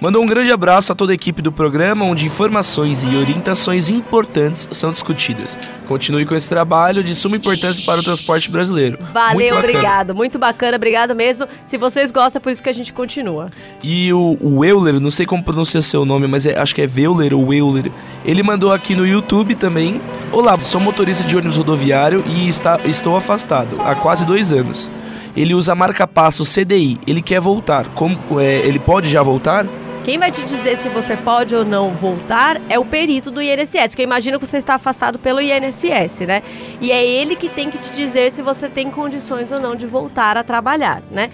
Mandou 0.00 0.22
um 0.22 0.26
grande 0.26 0.50
abraço 0.50 0.92
a 0.92 0.94
toda 0.94 1.12
a 1.12 1.14
equipe 1.14 1.40
do 1.40 1.52
programa, 1.52 2.04
onde 2.04 2.26
informações 2.26 3.04
e 3.04 3.16
orientações 3.16 3.88
importantes 3.88 4.68
são 4.72 4.90
discutidas. 4.90 5.56
Continue 5.86 6.26
com 6.26 6.34
esse 6.34 6.48
trabalho 6.48 7.02
de 7.02 7.14
suma 7.14 7.36
importância 7.36 7.82
para 7.86 8.00
o 8.00 8.02
transporte 8.02 8.50
brasileiro. 8.50 8.98
Valeu, 9.12 9.54
muito 9.54 9.58
obrigado. 9.58 10.14
Muito 10.14 10.38
bacana, 10.38 10.76
obrigado 10.76 11.14
mesmo. 11.14 11.46
Se 11.64 11.78
vocês 11.78 12.10
gostam, 12.10 12.38
é 12.38 12.42
por 12.42 12.50
isso 12.50 12.62
que 12.62 12.68
a 12.68 12.72
gente 12.74 12.92
continua. 12.92 13.50
E 13.82 14.12
o, 14.12 14.36
o 14.40 14.64
Euler, 14.64 15.00
não 15.00 15.10
sei 15.10 15.24
como 15.24 15.42
pronunciar 15.42 15.82
seu 15.82 16.04
nome, 16.04 16.26
mas 16.26 16.44
é, 16.44 16.58
acho 16.58 16.74
que 16.74 16.82
é 16.82 16.86
Veuler 16.86 17.32
ou 17.32 17.54
Euler. 17.54 17.90
Ele 18.24 18.42
mandou 18.42 18.72
aqui 18.72 18.94
no 18.94 19.06
YouTube 19.06 19.54
também. 19.54 20.00
Olá, 20.32 20.56
sou 20.64 20.80
motorista 20.80 21.24
de 21.24 21.36
ônibus 21.36 21.56
rodoviário 21.56 22.24
e 22.26 22.48
está, 22.48 22.78
estou 22.84 23.16
afastado 23.16 23.80
há 23.80 23.94
quase 23.94 24.24
dois 24.24 24.52
anos. 24.52 24.90
Ele 25.36 25.54
usa 25.54 25.74
marca-passo 25.74 26.44
CDI. 26.44 26.98
Ele 27.06 27.20
quer 27.20 27.40
voltar. 27.40 27.88
Como, 27.88 28.40
é, 28.40 28.58
ele 28.60 28.78
pode 28.78 29.10
já 29.10 29.22
voltar? 29.22 29.66
Quem 30.04 30.18
vai 30.18 30.30
te 30.30 30.44
dizer 30.44 30.76
se 30.76 30.88
você 30.90 31.16
pode 31.16 31.54
ou 31.54 31.64
não 31.64 31.90
voltar 31.90 32.60
é 32.68 32.78
o 32.78 32.84
perito 32.84 33.30
do 33.30 33.40
INSS, 33.40 33.94
que 33.94 34.02
eu 34.02 34.04
imagino 34.04 34.38
que 34.38 34.46
você 34.46 34.58
está 34.58 34.74
afastado 34.74 35.18
pelo 35.18 35.40
INSS, 35.40 36.26
né? 36.26 36.42
E 36.78 36.92
é 36.92 37.02
ele 37.02 37.34
que 37.34 37.48
tem 37.48 37.70
que 37.70 37.78
te 37.78 37.90
dizer 37.90 38.30
se 38.30 38.42
você 38.42 38.68
tem 38.68 38.90
condições 38.90 39.50
ou 39.50 39.58
não 39.58 39.74
de 39.74 39.86
voltar 39.86 40.36
a 40.36 40.44
trabalhar, 40.44 41.02
né? 41.10 41.30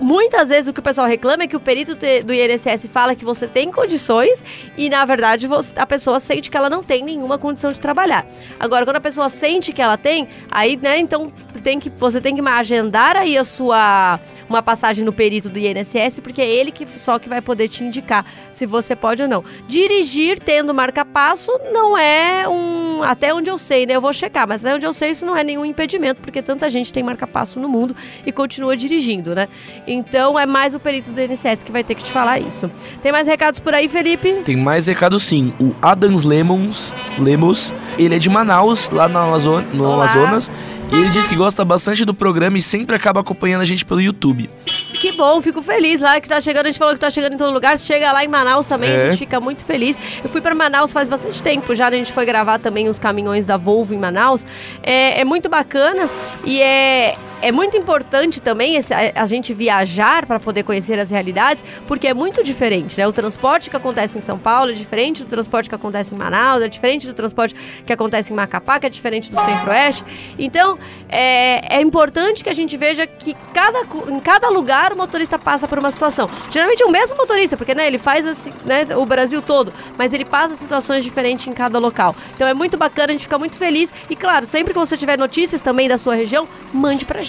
Muitas 0.00 0.48
vezes 0.48 0.68
o 0.68 0.72
que 0.72 0.80
o 0.80 0.82
pessoal 0.82 1.06
reclama 1.06 1.44
é 1.44 1.46
que 1.46 1.56
o 1.56 1.60
perito 1.60 1.94
do 1.94 2.32
INSS 2.32 2.86
fala 2.92 3.14
que 3.14 3.24
você 3.24 3.48
tem 3.48 3.70
condições 3.72 4.42
e, 4.76 4.88
na 4.88 5.04
verdade, 5.04 5.48
a 5.76 5.86
pessoa 5.86 6.20
sente 6.20 6.50
que 6.50 6.56
ela 6.56 6.70
não 6.70 6.82
tem 6.82 7.02
nenhuma 7.02 7.38
condição 7.38 7.72
de 7.72 7.80
trabalhar. 7.80 8.26
Agora, 8.60 8.84
quando 8.84 8.96
a 8.96 9.00
pessoa 9.00 9.28
sente 9.28 9.72
que 9.72 9.82
ela 9.82 9.96
tem, 9.96 10.28
aí, 10.50 10.76
né, 10.76 10.98
então 10.98 11.32
tem 11.62 11.80
que, 11.80 11.90
você 11.90 12.20
tem 12.20 12.34
que 12.34 12.48
agendar 12.48 13.16
aí 13.16 13.36
a 13.36 13.44
sua 13.44 14.20
uma 14.48 14.62
passagem 14.62 15.04
no 15.04 15.12
perito 15.12 15.48
do 15.48 15.58
INSS, 15.58 16.20
porque 16.20 16.40
é 16.40 16.48
ele 16.48 16.70
que 16.70 16.86
só 16.98 17.18
que 17.18 17.28
vai 17.28 17.42
poder 17.42 17.68
te 17.68 17.84
indicar 17.84 18.24
se 18.50 18.64
você 18.64 18.96
pode 18.96 19.22
ou 19.22 19.28
não. 19.28 19.44
Dirigir 19.66 20.40
tendo 20.40 20.72
marca-passo 20.72 21.52
não 21.72 21.96
é 21.98 22.48
um. 22.48 23.02
Até 23.02 23.32
onde 23.32 23.50
eu 23.50 23.58
sei, 23.58 23.86
né? 23.86 23.94
Eu 23.94 24.00
vou 24.00 24.12
checar, 24.12 24.48
mas 24.48 24.64
até 24.64 24.74
onde 24.74 24.86
eu 24.86 24.92
sei 24.92 25.10
isso 25.10 25.26
não 25.26 25.36
é 25.36 25.44
nenhum 25.44 25.64
impedimento, 25.64 26.20
porque 26.20 26.42
tanta 26.42 26.68
gente 26.68 26.92
tem 26.92 27.02
marca-passo 27.02 27.60
no 27.60 27.68
mundo 27.68 27.94
e 28.24 28.32
continua 28.32 28.76
dirigindo, 28.76 29.34
né? 29.34 29.48
Então 29.88 30.38
é 30.38 30.44
mais 30.44 30.74
o 30.74 30.80
perito 30.80 31.10
do 31.10 31.20
INSS 31.20 31.62
que 31.62 31.72
vai 31.72 31.82
ter 31.82 31.94
que 31.94 32.04
te 32.04 32.12
falar 32.12 32.38
isso. 32.38 32.70
Tem 33.02 33.10
mais 33.10 33.26
recados 33.26 33.58
por 33.58 33.74
aí, 33.74 33.88
Felipe? 33.88 34.34
Tem 34.44 34.56
mais 34.56 34.86
recados 34.86 35.24
sim. 35.24 35.52
O 35.58 35.74
Adams 35.80 36.24
Lemons, 36.24 36.92
Lemos, 37.18 37.72
ele 37.98 38.14
é 38.14 38.18
de 38.18 38.28
Manaus, 38.28 38.90
lá 38.90 39.08
no, 39.08 39.18
Amazo 39.18 39.64
no 39.72 39.90
Amazonas. 39.90 40.50
E 40.90 40.96
ele 40.96 41.10
diz 41.10 41.28
que 41.28 41.36
gosta 41.36 41.64
bastante 41.64 42.04
do 42.04 42.14
programa 42.14 42.56
e 42.56 42.62
sempre 42.62 42.96
acaba 42.96 43.20
acompanhando 43.20 43.60
a 43.60 43.64
gente 43.64 43.84
pelo 43.84 44.00
YouTube. 44.00 44.48
Que 44.94 45.12
bom, 45.12 45.40
fico 45.42 45.60
feliz 45.60 46.00
lá 46.00 46.18
que 46.18 46.28
tá 46.28 46.40
chegando. 46.40 46.66
A 46.66 46.68
gente 46.70 46.78
falou 46.78 46.94
que 46.94 47.00
tá 47.00 47.10
chegando 47.10 47.34
em 47.34 47.36
todo 47.36 47.52
lugar. 47.52 47.78
Chega 47.78 48.10
lá 48.10 48.24
em 48.24 48.28
Manaus 48.28 48.66
também, 48.66 48.90
é. 48.90 48.96
a 48.96 49.10
gente 49.10 49.18
fica 49.18 49.38
muito 49.38 49.64
feliz. 49.64 49.98
Eu 50.22 50.30
fui 50.30 50.40
para 50.40 50.54
Manaus 50.54 50.92
faz 50.92 51.06
bastante 51.06 51.42
tempo 51.42 51.74
já, 51.74 51.90
né? 51.90 51.96
a 51.96 51.98
gente 51.98 52.12
foi 52.12 52.24
gravar 52.24 52.58
também 52.58 52.88
os 52.88 52.98
caminhões 52.98 53.44
da 53.44 53.58
Volvo 53.58 53.92
em 53.92 53.98
Manaus. 53.98 54.46
É, 54.82 55.20
é 55.20 55.24
muito 55.24 55.48
bacana 55.48 56.08
e 56.42 56.60
é, 56.60 57.16
é 57.40 57.52
muito 57.52 57.76
importante 57.76 58.40
também 58.42 58.76
esse, 58.76 58.92
a, 58.92 59.12
a, 59.14 59.26
gente 59.26 59.54
viajar 59.54 60.26
para 60.26 60.40
poder 60.40 60.64
conhecer 60.64 60.98
as 60.98 61.10
realidades, 61.10 61.62
porque 61.86 62.08
é 62.08 62.14
muito 62.14 62.42
diferente, 62.42 62.98
né? 62.98 63.06
O 63.06 63.12
transporte 63.12 63.70
que 63.70 63.76
acontece 63.76 64.18
em 64.18 64.20
São 64.20 64.38
Paulo 64.38 64.70
é 64.70 64.74
diferente 64.74 65.22
do 65.22 65.28
transporte 65.28 65.68
que 65.68 65.74
acontece 65.74 66.14
em 66.14 66.18
Manaus, 66.18 66.62
é 66.62 66.68
diferente 66.68 67.06
do 67.06 67.14
transporte 67.14 67.54
que 67.86 67.92
acontece 67.92 68.32
em 68.32 68.36
Macapá, 68.36 68.80
que 68.80 68.86
é 68.86 68.90
diferente 68.90 69.30
do 69.30 69.40
Centro-Oeste. 69.40 70.04
Então, 70.38 70.78
é, 71.08 71.76
é 71.78 71.80
importante 71.80 72.42
que 72.42 72.50
a 72.50 72.52
gente 72.52 72.76
veja 72.76 73.06
que 73.06 73.36
cada, 73.54 73.82
em 74.08 74.20
cada 74.20 74.48
lugar 74.48 74.92
o 74.92 74.96
motorista 74.96 75.38
passa 75.38 75.68
por 75.68 75.78
uma 75.78 75.90
situação. 75.90 76.28
Geralmente 76.50 76.82
é 76.82 76.86
o 76.86 76.90
mesmo 76.90 77.16
motorista, 77.16 77.56
porque 77.56 77.74
né, 77.74 77.86
ele 77.86 77.98
faz 77.98 78.26
assim, 78.26 78.52
né, 78.64 78.86
o 78.96 79.06
Brasil 79.06 79.40
todo, 79.40 79.72
mas 79.96 80.12
ele 80.12 80.24
passa 80.24 80.56
situações 80.56 81.04
diferentes 81.04 81.46
em 81.46 81.52
cada 81.52 81.78
local. 81.78 82.16
Então 82.34 82.48
é 82.48 82.54
muito 82.54 82.76
bacana, 82.76 83.10
a 83.10 83.12
gente 83.12 83.22
fica 83.22 83.38
muito 83.38 83.56
feliz. 83.56 83.94
E 84.10 84.16
claro, 84.16 84.44
sempre 84.44 84.72
que 84.72 84.78
você 84.78 84.96
tiver 84.96 85.16
notícias 85.16 85.60
também 85.60 85.88
da 85.88 85.98
sua 85.98 86.14
região, 86.14 86.48
mande 86.72 87.04
pra 87.04 87.22
gente. 87.22 87.27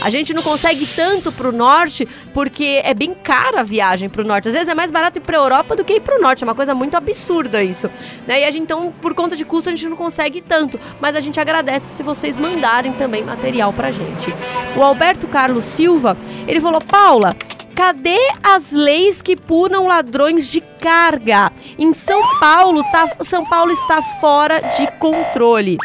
A 0.00 0.10
gente 0.10 0.34
não 0.34 0.42
consegue 0.42 0.86
tanto 0.86 1.32
pro 1.32 1.52
norte 1.52 2.06
porque 2.32 2.80
é 2.84 2.94
bem 2.94 3.14
cara 3.14 3.60
a 3.60 3.62
viagem 3.62 4.08
pro 4.08 4.24
norte. 4.24 4.48
Às 4.48 4.54
vezes 4.54 4.68
é 4.68 4.74
mais 4.74 4.90
barato 4.90 5.18
ir 5.18 5.22
pra 5.22 5.36
Europa 5.36 5.74
do 5.74 5.84
que 5.84 5.94
ir 5.94 6.00
pro 6.00 6.20
norte. 6.20 6.44
É 6.44 6.46
uma 6.46 6.54
coisa 6.54 6.74
muito 6.74 6.96
absurda 6.96 7.62
isso. 7.62 7.90
Né? 8.26 8.40
E 8.40 8.44
a 8.44 8.50
gente, 8.50 8.62
então, 8.62 8.92
por 9.00 9.14
conta 9.14 9.36
de 9.36 9.44
custo, 9.44 9.68
a 9.68 9.72
gente 9.72 9.88
não 9.88 9.96
consegue 9.96 10.40
tanto. 10.40 10.78
Mas 11.00 11.16
a 11.16 11.20
gente 11.20 11.40
agradece 11.40 11.86
se 11.96 12.02
vocês 12.02 12.36
mandarem 12.36 12.92
também 12.92 13.22
material 13.22 13.72
pra 13.72 13.90
gente. 13.90 14.34
O 14.76 14.82
Alberto 14.82 15.26
Carlos 15.26 15.64
Silva, 15.64 16.16
ele 16.46 16.60
falou: 16.60 16.80
Paula, 16.80 17.34
Cadê 17.78 18.18
as 18.42 18.72
leis 18.72 19.22
que 19.22 19.36
punam 19.36 19.86
ladrões 19.86 20.48
de 20.48 20.60
carga? 20.60 21.52
Em 21.78 21.94
São 21.94 22.20
Paulo, 22.40 22.82
tá, 22.90 23.08
São 23.20 23.44
Paulo 23.44 23.70
está 23.70 24.02
fora 24.20 24.58
de 24.76 24.90
controle. 24.98 25.78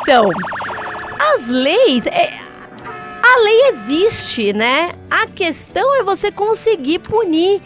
Então, 0.00 0.30
as 1.18 1.48
leis. 1.48 2.06
É, 2.06 2.38
a 3.22 3.40
lei 3.42 3.68
existe, 3.68 4.52
né? 4.52 4.92
A 5.10 5.26
questão 5.26 5.94
é 5.96 6.02
você 6.02 6.30
conseguir 6.30 6.98
punir, 7.00 7.62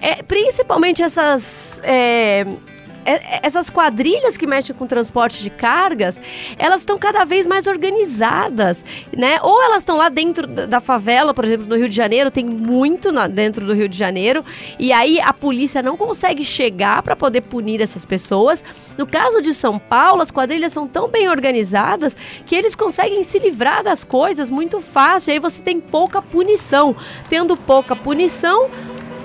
é, 0.00 0.22
principalmente 0.22 1.02
essas. 1.02 1.80
É, 1.82 2.46
essas 3.42 3.70
quadrilhas 3.70 4.36
que 4.36 4.46
mexem 4.46 4.74
com 4.74 4.86
transporte 4.86 5.42
de 5.42 5.50
cargas, 5.50 6.20
elas 6.58 6.82
estão 6.82 6.98
cada 6.98 7.24
vez 7.24 7.46
mais 7.46 7.66
organizadas, 7.66 8.84
né? 9.16 9.38
Ou 9.42 9.62
elas 9.62 9.78
estão 9.78 9.96
lá 9.96 10.08
dentro 10.08 10.46
da 10.46 10.80
favela, 10.80 11.32
por 11.34 11.44
exemplo, 11.44 11.66
no 11.66 11.76
Rio 11.76 11.88
de 11.88 11.96
Janeiro, 11.96 12.30
tem 12.30 12.44
muito 12.44 13.10
dentro 13.28 13.66
do 13.66 13.74
Rio 13.74 13.88
de 13.88 13.96
Janeiro, 13.96 14.44
e 14.78 14.92
aí 14.92 15.20
a 15.20 15.32
polícia 15.32 15.82
não 15.82 15.96
consegue 15.96 16.44
chegar 16.44 17.02
para 17.02 17.16
poder 17.16 17.40
punir 17.42 17.80
essas 17.80 18.04
pessoas. 18.04 18.62
No 18.96 19.06
caso 19.06 19.40
de 19.40 19.54
São 19.54 19.78
Paulo, 19.78 20.22
as 20.22 20.30
quadrilhas 20.30 20.72
são 20.72 20.86
tão 20.86 21.08
bem 21.08 21.28
organizadas 21.28 22.16
que 22.46 22.54
eles 22.54 22.74
conseguem 22.74 23.22
se 23.22 23.38
livrar 23.38 23.82
das 23.82 24.04
coisas 24.04 24.50
muito 24.50 24.80
fácil, 24.80 25.30
e 25.30 25.32
aí 25.34 25.38
você 25.38 25.62
tem 25.62 25.80
pouca 25.80 26.20
punição. 26.20 26.94
Tendo 27.28 27.56
pouca 27.56 27.96
punição, 27.96 28.68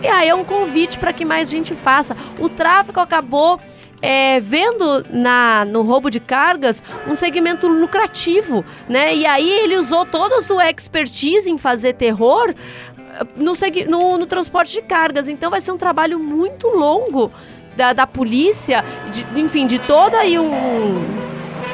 E 0.02 0.08
aí 0.08 0.30
é 0.30 0.36
um 0.36 0.44
convite 0.44 1.00
para 1.00 1.12
que 1.12 1.26
mais 1.26 1.50
gente 1.50 1.74
faça. 1.74 2.16
O 2.40 2.48
tráfico 2.48 3.00
acabou 3.00 3.60
é, 4.06 4.40
vendo 4.40 5.04
na, 5.10 5.66
no 5.66 5.82
roubo 5.82 6.12
de 6.12 6.20
cargas 6.20 6.84
um 7.08 7.16
segmento 7.16 7.68
lucrativo, 7.68 8.64
né? 8.88 9.16
E 9.16 9.26
aí 9.26 9.50
ele 9.50 9.76
usou 9.76 10.06
toda 10.06 10.38
a 10.38 10.42
sua 10.42 10.70
expertise 10.70 11.50
em 11.50 11.58
fazer 11.58 11.94
terror 11.94 12.54
eh, 12.54 13.26
no, 13.36 13.54
no, 13.88 14.18
no 14.20 14.26
transporte 14.28 14.74
de 14.74 14.84
cargas. 14.84 15.28
Então 15.28 15.50
vai 15.50 15.60
ser 15.60 15.72
um 15.72 15.78
trabalho 15.78 16.20
muito 16.20 16.68
longo 16.68 17.32
da, 17.76 17.94
da 17.94 18.06
polícia, 18.06 18.86
de, 19.12 19.26
enfim, 19.40 19.66
de 19.66 19.80
toda 19.80 20.20
aí 20.20 20.38
um 20.38 21.25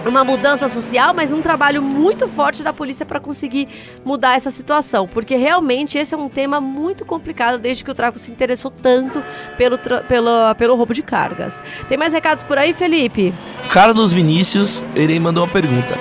uma 0.05 0.23
mudança 0.23 0.67
social, 0.67 1.13
mas 1.13 1.31
um 1.31 1.41
trabalho 1.41 1.81
muito 1.81 2.27
forte 2.27 2.63
da 2.63 2.73
polícia 2.73 3.05
para 3.05 3.19
conseguir 3.19 3.67
mudar 4.03 4.35
essa 4.35 4.51
situação, 4.51 5.07
porque 5.07 5.35
realmente 5.35 5.97
esse 5.97 6.13
é 6.13 6.17
um 6.17 6.29
tema 6.29 6.59
muito 6.59 7.05
complicado 7.05 7.57
desde 7.57 7.83
que 7.83 7.91
o 7.91 7.95
tráfico 7.95 8.19
se 8.19 8.31
interessou 8.31 8.71
tanto 8.71 9.23
pelo, 9.57 9.77
pelo, 9.77 10.55
pelo 10.57 10.75
roubo 10.75 10.93
de 10.93 11.03
cargas. 11.03 11.61
Tem 11.87 11.97
mais 11.97 12.13
recados 12.13 12.43
por 12.43 12.57
aí, 12.57 12.73
Felipe? 12.73 13.33
Carlos 13.69 14.11
Vinícius, 14.11 14.83
ele 14.95 15.19
mandou 15.19 15.43
uma 15.43 15.49
pergunta. 15.49 15.97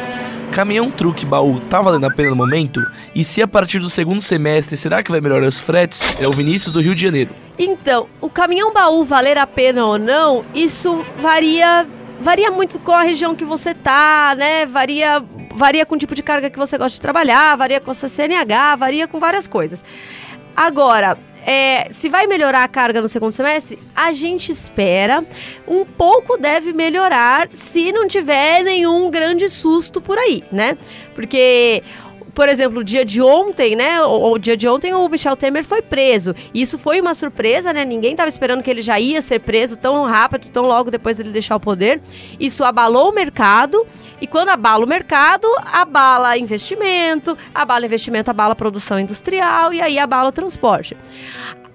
Caminhão 0.50 0.90
truque 0.90 1.24
baú 1.24 1.60
tá 1.70 1.80
valendo 1.80 2.06
a 2.06 2.10
pena 2.10 2.30
no 2.30 2.36
momento? 2.36 2.84
E 3.14 3.22
se 3.22 3.40
a 3.40 3.46
partir 3.46 3.78
do 3.78 3.88
segundo 3.88 4.20
semestre, 4.20 4.76
será 4.76 5.00
que 5.00 5.10
vai 5.10 5.20
melhorar 5.20 5.46
os 5.46 5.60
fretes? 5.60 6.20
É 6.20 6.26
o 6.26 6.32
Vinícius 6.32 6.72
do 6.72 6.80
Rio 6.80 6.94
de 6.94 7.02
Janeiro. 7.02 7.30
Então, 7.56 8.08
o 8.20 8.28
caminhão 8.28 8.72
baú 8.72 9.04
valer 9.04 9.38
a 9.38 9.46
pena 9.46 9.84
ou 9.84 9.98
não, 9.98 10.44
isso 10.52 11.04
varia 11.18 11.86
varia 12.20 12.50
muito 12.50 12.78
com 12.78 12.92
a 12.92 13.02
região 13.02 13.34
que 13.34 13.44
você 13.44 13.74
tá, 13.74 14.34
né? 14.36 14.66
Varia, 14.66 15.24
varia 15.54 15.86
com 15.86 15.94
o 15.94 15.98
tipo 15.98 16.14
de 16.14 16.22
carga 16.22 16.50
que 16.50 16.58
você 16.58 16.76
gosta 16.76 16.94
de 16.94 17.00
trabalhar, 17.00 17.56
varia 17.56 17.80
com 17.80 17.90
a 17.90 17.94
sua 17.94 18.08
CNH, 18.08 18.76
varia 18.76 19.08
com 19.08 19.18
várias 19.18 19.46
coisas. 19.46 19.82
Agora, 20.54 21.16
é, 21.44 21.88
se 21.90 22.08
vai 22.08 22.26
melhorar 22.26 22.62
a 22.62 22.68
carga 22.68 23.00
no 23.00 23.08
segundo 23.08 23.32
semestre, 23.32 23.78
a 23.96 24.12
gente 24.12 24.52
espera. 24.52 25.24
Um 25.66 25.84
pouco 25.84 26.36
deve 26.36 26.72
melhorar 26.72 27.48
se 27.52 27.90
não 27.92 28.06
tiver 28.06 28.62
nenhum 28.62 29.10
grande 29.10 29.48
susto 29.48 30.00
por 30.00 30.18
aí, 30.18 30.44
né? 30.52 30.76
Porque 31.14 31.82
por 32.34 32.48
exemplo, 32.48 32.80
o 32.80 32.84
dia 32.84 33.04
de 33.04 33.20
ontem, 33.20 33.76
né? 33.76 34.00
O, 34.02 34.32
o, 34.32 34.38
dia 34.38 34.56
de 34.56 34.68
ontem 34.68 34.94
o 34.94 35.08
Michel 35.08 35.36
Temer 35.36 35.64
foi 35.64 35.82
preso. 35.82 36.34
Isso 36.54 36.78
foi 36.78 37.00
uma 37.00 37.14
surpresa, 37.14 37.72
né? 37.72 37.84
Ninguém 37.84 38.12
estava 38.12 38.28
esperando 38.28 38.62
que 38.62 38.70
ele 38.70 38.82
já 38.82 38.98
ia 38.98 39.20
ser 39.20 39.40
preso 39.40 39.76
tão 39.76 40.04
rápido, 40.04 40.48
tão 40.50 40.66
logo 40.66 40.90
depois 40.90 41.16
dele 41.16 41.30
deixar 41.30 41.56
o 41.56 41.60
poder. 41.60 42.00
Isso 42.38 42.64
abalou 42.64 43.10
o 43.10 43.14
mercado. 43.14 43.86
E 44.20 44.26
quando 44.26 44.50
abala 44.50 44.84
o 44.84 44.88
mercado, 44.88 45.46
abala 45.72 46.36
investimento, 46.36 47.36
abala 47.54 47.86
investimento, 47.86 48.30
abala 48.30 48.54
produção 48.54 49.00
industrial 49.00 49.72
e 49.72 49.80
aí 49.80 49.98
abala 49.98 50.28
o 50.28 50.32
transporte. 50.32 50.94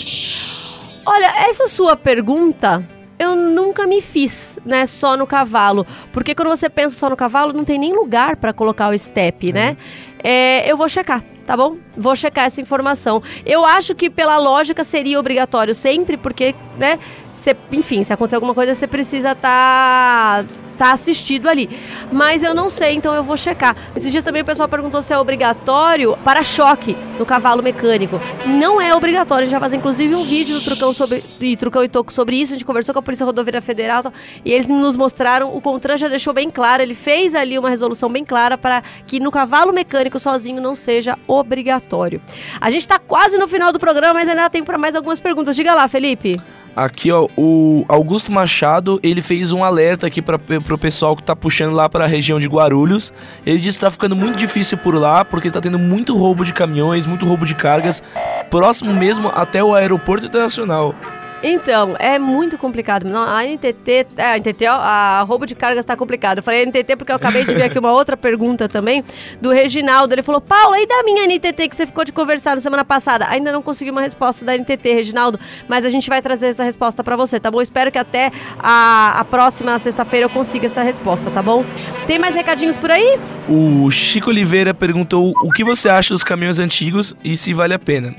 Olha, 1.05 1.47
essa 1.49 1.69
sua 1.69 1.95
pergunta 1.95 2.85
eu 3.23 3.35
nunca 3.35 3.87
me 3.87 4.01
fiz, 4.01 4.59
né, 4.65 4.85
só 4.85 5.17
no 5.17 5.25
cavalo. 5.25 5.85
Porque 6.11 6.35
quando 6.35 6.49
você 6.49 6.69
pensa 6.69 6.95
só 6.95 7.09
no 7.09 7.15
cavalo, 7.15 7.53
não 7.53 7.63
tem 7.63 7.79
nem 7.79 7.93
lugar 7.93 8.35
para 8.35 8.53
colocar 8.53 8.89
o 8.93 8.97
step, 8.97 9.49
é. 9.49 9.53
né? 9.53 9.77
É, 10.23 10.71
eu 10.71 10.77
vou 10.77 10.87
checar, 10.87 11.23
tá 11.45 11.57
bom? 11.57 11.77
Vou 11.97 12.15
checar 12.15 12.45
essa 12.45 12.61
informação. 12.61 13.21
Eu 13.45 13.65
acho 13.65 13.93
que 13.93 14.09
pela 14.09 14.37
lógica 14.37 14.83
seria 14.83 15.19
obrigatório 15.19 15.75
sempre, 15.75 16.15
porque, 16.15 16.55
né, 16.77 16.97
você, 17.33 17.55
enfim, 17.71 18.03
se 18.03 18.13
acontecer 18.13 18.35
alguma 18.35 18.53
coisa, 18.53 18.73
você 18.73 18.87
precisa 18.87 19.31
estar. 19.31 20.43
Tá 20.43 20.49
tá 20.77 20.91
assistido 20.91 21.47
ali. 21.47 21.69
Mas 22.11 22.43
eu 22.43 22.53
não 22.53 22.69
sei, 22.69 22.93
então 22.93 23.13
eu 23.13 23.23
vou 23.23 23.37
checar. 23.37 23.75
Esses 23.95 24.11
dias 24.11 24.23
também 24.23 24.41
o 24.41 24.45
pessoal 24.45 24.67
perguntou 24.67 25.01
se 25.01 25.13
é 25.13 25.17
obrigatório 25.17 26.17
para-choque 26.23 26.95
no 27.17 27.25
cavalo 27.25 27.63
mecânico. 27.63 28.19
Não 28.45 28.81
é 28.81 28.93
obrigatório. 28.95 29.43
A 29.43 29.45
gente 29.45 29.51
vai 29.51 29.59
fazer 29.59 29.77
inclusive 29.77 30.13
um 30.15 30.23
vídeo 30.23 30.59
do 30.59 30.65
Trucão, 30.65 30.93
sobre, 30.93 31.23
e 31.39 31.55
Trucão 31.55 31.83
e 31.83 31.89
Toco 31.89 32.11
sobre 32.11 32.35
isso. 32.35 32.53
A 32.53 32.55
gente 32.55 32.65
conversou 32.65 32.93
com 32.93 32.99
a 32.99 33.03
Polícia 33.03 33.25
Rodoviária 33.25 33.61
Federal 33.61 34.03
e 34.43 34.51
eles 34.51 34.69
nos 34.69 34.95
mostraram. 34.95 35.55
O 35.55 35.61
Contran 35.61 35.97
já 35.97 36.07
deixou 36.07 36.33
bem 36.33 36.49
claro, 36.49 36.81
ele 36.81 36.95
fez 36.95 37.35
ali 37.35 37.57
uma 37.57 37.69
resolução 37.69 38.09
bem 38.09 38.25
clara 38.25 38.57
para 38.57 38.81
que 39.05 39.19
no 39.19 39.31
cavalo 39.31 39.71
mecânico 39.71 40.19
sozinho 40.19 40.61
não 40.61 40.75
seja 40.75 41.17
obrigatório. 41.27 42.21
A 42.59 42.69
gente 42.69 42.81
está 42.81 42.99
quase 42.99 43.37
no 43.37 43.47
final 43.47 43.71
do 43.71 43.79
programa, 43.79 44.15
mas 44.15 44.29
ainda 44.29 44.49
tem 44.49 44.63
para 44.63 44.77
mais 44.77 44.95
algumas 44.95 45.19
perguntas. 45.19 45.55
Diga 45.55 45.73
lá, 45.73 45.87
Felipe. 45.87 46.39
Aqui, 46.75 47.11
ó, 47.11 47.27
o 47.37 47.85
Augusto 47.87 48.31
Machado, 48.31 48.99
ele 49.03 49.21
fez 49.21 49.51
um 49.51 49.63
alerta 49.63 50.07
aqui 50.07 50.21
para 50.21 50.39
pro 50.39 50.77
pessoal 50.77 51.15
que 51.15 51.21
tá 51.21 51.35
puxando 51.35 51.73
lá 51.73 51.87
para 51.87 52.05
a 52.05 52.07
região 52.07 52.39
de 52.39 52.47
Guarulhos. 52.47 53.13
Ele 53.45 53.59
disse 53.59 53.77
que 53.77 53.85
tá 53.85 53.91
ficando 53.91 54.15
muito 54.15 54.37
difícil 54.37 54.77
por 54.77 54.95
lá, 54.95 55.23
porque 55.23 55.51
tá 55.51 55.61
tendo 55.61 55.77
muito 55.77 56.17
roubo 56.17 56.43
de 56.43 56.51
caminhões, 56.51 57.05
muito 57.05 57.25
roubo 57.27 57.45
de 57.45 57.53
cargas, 57.53 58.01
próximo 58.49 58.93
mesmo 58.93 59.31
até 59.35 59.63
o 59.63 59.75
aeroporto 59.75 60.25
internacional. 60.25 60.95
Então, 61.43 61.95
é 61.99 62.17
muito 62.17 62.57
complicado. 62.57 63.05
A 63.15 63.43
NTT, 63.43 64.07
é, 64.15 64.33
a 64.33 64.37
NTT, 64.37 64.65
a 64.65 65.25
roubo 65.27 65.45
de 65.45 65.53
cargas 65.53 65.83
está 65.83 65.95
complicado. 65.95 66.37
Eu 66.37 66.43
falei 66.43 66.65
NTT 66.65 66.95
porque 66.95 67.11
eu 67.11 67.17
acabei 67.17 67.43
de 67.43 67.53
ver 67.53 67.63
aqui 67.63 67.77
uma 67.77 67.91
outra 67.91 68.15
pergunta 68.15 68.69
também 68.69 69.03
do 69.41 69.51
Reginaldo. 69.51 70.13
Ele 70.13 70.23
falou: 70.23 70.39
Paula, 70.39 70.79
e 70.79 70.87
da 70.87 71.03
minha 71.03 71.27
NTT 71.27 71.67
que 71.67 71.75
você 71.75 71.85
ficou 71.85 72.05
de 72.05 72.13
conversar 72.13 72.55
na 72.55 72.61
semana 72.61 72.85
passada? 72.85 73.27
Ainda 73.27 73.51
não 73.51 73.61
consegui 73.61 73.91
uma 73.91 74.01
resposta 74.01 74.45
da 74.45 74.57
NTT, 74.57 74.93
Reginaldo, 74.93 75.37
mas 75.67 75.83
a 75.83 75.89
gente 75.89 76.09
vai 76.09 76.21
trazer 76.21 76.47
essa 76.47 76.63
resposta 76.63 77.03
para 77.03 77.17
você, 77.17 77.39
tá 77.39 77.51
bom? 77.51 77.61
Espero 77.61 77.91
que 77.91 77.97
até 77.97 78.31
a, 78.57 79.19
a 79.19 79.25
próxima 79.25 79.77
sexta-feira 79.79 80.25
eu 80.25 80.29
consiga 80.29 80.67
essa 80.67 80.81
resposta, 80.81 81.29
tá 81.29 81.41
bom? 81.41 81.65
Tem 82.07 82.17
mais 82.17 82.35
recadinhos 82.35 82.77
por 82.77 82.89
aí? 82.89 83.19
O 83.49 83.91
Chico 83.91 84.29
Oliveira 84.29 84.73
perguntou 84.73 85.33
o 85.41 85.51
que 85.51 85.63
você 85.63 85.89
acha 85.89 86.13
dos 86.13 86.23
caminhões 86.23 86.59
antigos 86.59 87.13
e 87.23 87.35
se 87.35 87.53
vale 87.53 87.73
a 87.73 87.79
pena. 87.79 88.15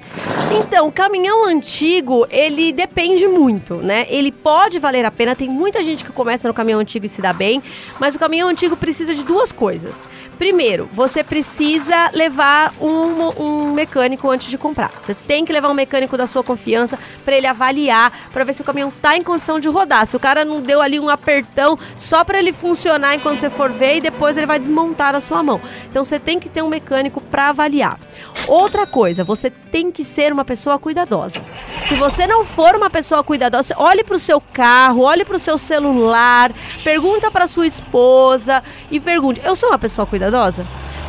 Então, 0.52 0.88
o 0.88 0.92
caminhão 0.92 1.48
antigo, 1.48 2.26
ele 2.30 2.72
depende 2.72 3.13
muito, 3.22 3.76
né? 3.76 4.06
Ele 4.08 4.32
pode 4.32 4.78
valer 4.78 5.04
a 5.04 5.10
pena, 5.10 5.36
tem 5.36 5.48
muita 5.48 5.82
gente 5.82 6.04
que 6.04 6.12
começa 6.12 6.48
no 6.48 6.54
caminhão 6.54 6.80
antigo 6.80 7.06
e 7.06 7.08
se 7.08 7.22
dá 7.22 7.32
bem, 7.32 7.62
mas 8.00 8.14
o 8.14 8.18
caminhão 8.18 8.48
antigo 8.48 8.76
precisa 8.76 9.14
de 9.14 9.22
duas 9.22 9.52
coisas. 9.52 9.94
Primeiro, 10.38 10.88
você 10.92 11.22
precisa 11.22 12.10
levar 12.12 12.74
um, 12.80 13.42
um 13.42 13.72
mecânico 13.72 14.28
antes 14.28 14.48
de 14.48 14.58
comprar. 14.58 14.90
Você 15.00 15.14
tem 15.14 15.44
que 15.44 15.52
levar 15.52 15.70
um 15.70 15.74
mecânico 15.74 16.16
da 16.16 16.26
sua 16.26 16.42
confiança 16.42 16.98
para 17.24 17.36
ele 17.36 17.46
avaliar, 17.46 18.12
para 18.32 18.44
ver 18.44 18.52
se 18.52 18.62
o 18.62 18.64
caminhão 18.64 18.92
tá 19.02 19.16
em 19.16 19.22
condição 19.22 19.60
de 19.60 19.68
rodar. 19.68 20.06
Se 20.06 20.16
o 20.16 20.20
cara 20.20 20.44
não 20.44 20.60
deu 20.60 20.82
ali 20.82 20.98
um 20.98 21.08
apertão 21.08 21.78
só 21.96 22.24
para 22.24 22.38
ele 22.38 22.52
funcionar 22.52 23.14
enquanto 23.14 23.40
você 23.40 23.50
for 23.50 23.70
ver 23.70 23.96
e 23.96 24.00
depois 24.00 24.36
ele 24.36 24.46
vai 24.46 24.58
desmontar 24.58 25.14
a 25.14 25.20
sua 25.20 25.42
mão. 25.42 25.60
Então 25.88 26.04
você 26.04 26.18
tem 26.18 26.40
que 26.40 26.48
ter 26.48 26.62
um 26.62 26.68
mecânico 26.68 27.20
para 27.20 27.50
avaliar. 27.50 27.98
Outra 28.48 28.86
coisa, 28.86 29.24
você 29.24 29.50
tem 29.50 29.90
que 29.90 30.04
ser 30.04 30.32
uma 30.32 30.44
pessoa 30.44 30.78
cuidadosa. 30.78 31.40
Se 31.88 31.94
você 31.94 32.26
não 32.26 32.44
for 32.44 32.74
uma 32.74 32.90
pessoa 32.90 33.22
cuidadosa, 33.22 33.74
olhe 33.78 34.02
para 34.02 34.16
o 34.16 34.18
seu 34.18 34.40
carro, 34.40 35.02
olhe 35.02 35.24
para 35.24 35.36
o 35.36 35.38
seu 35.38 35.56
celular, 35.56 36.52
pergunta 36.82 37.30
para 37.30 37.46
sua 37.46 37.66
esposa 37.66 38.62
e 38.90 38.98
pergunte: 38.98 39.40
eu 39.44 39.54
sou 39.54 39.70
uma 39.70 39.78
pessoa 39.78 40.06
cuidadosa? 40.06 40.23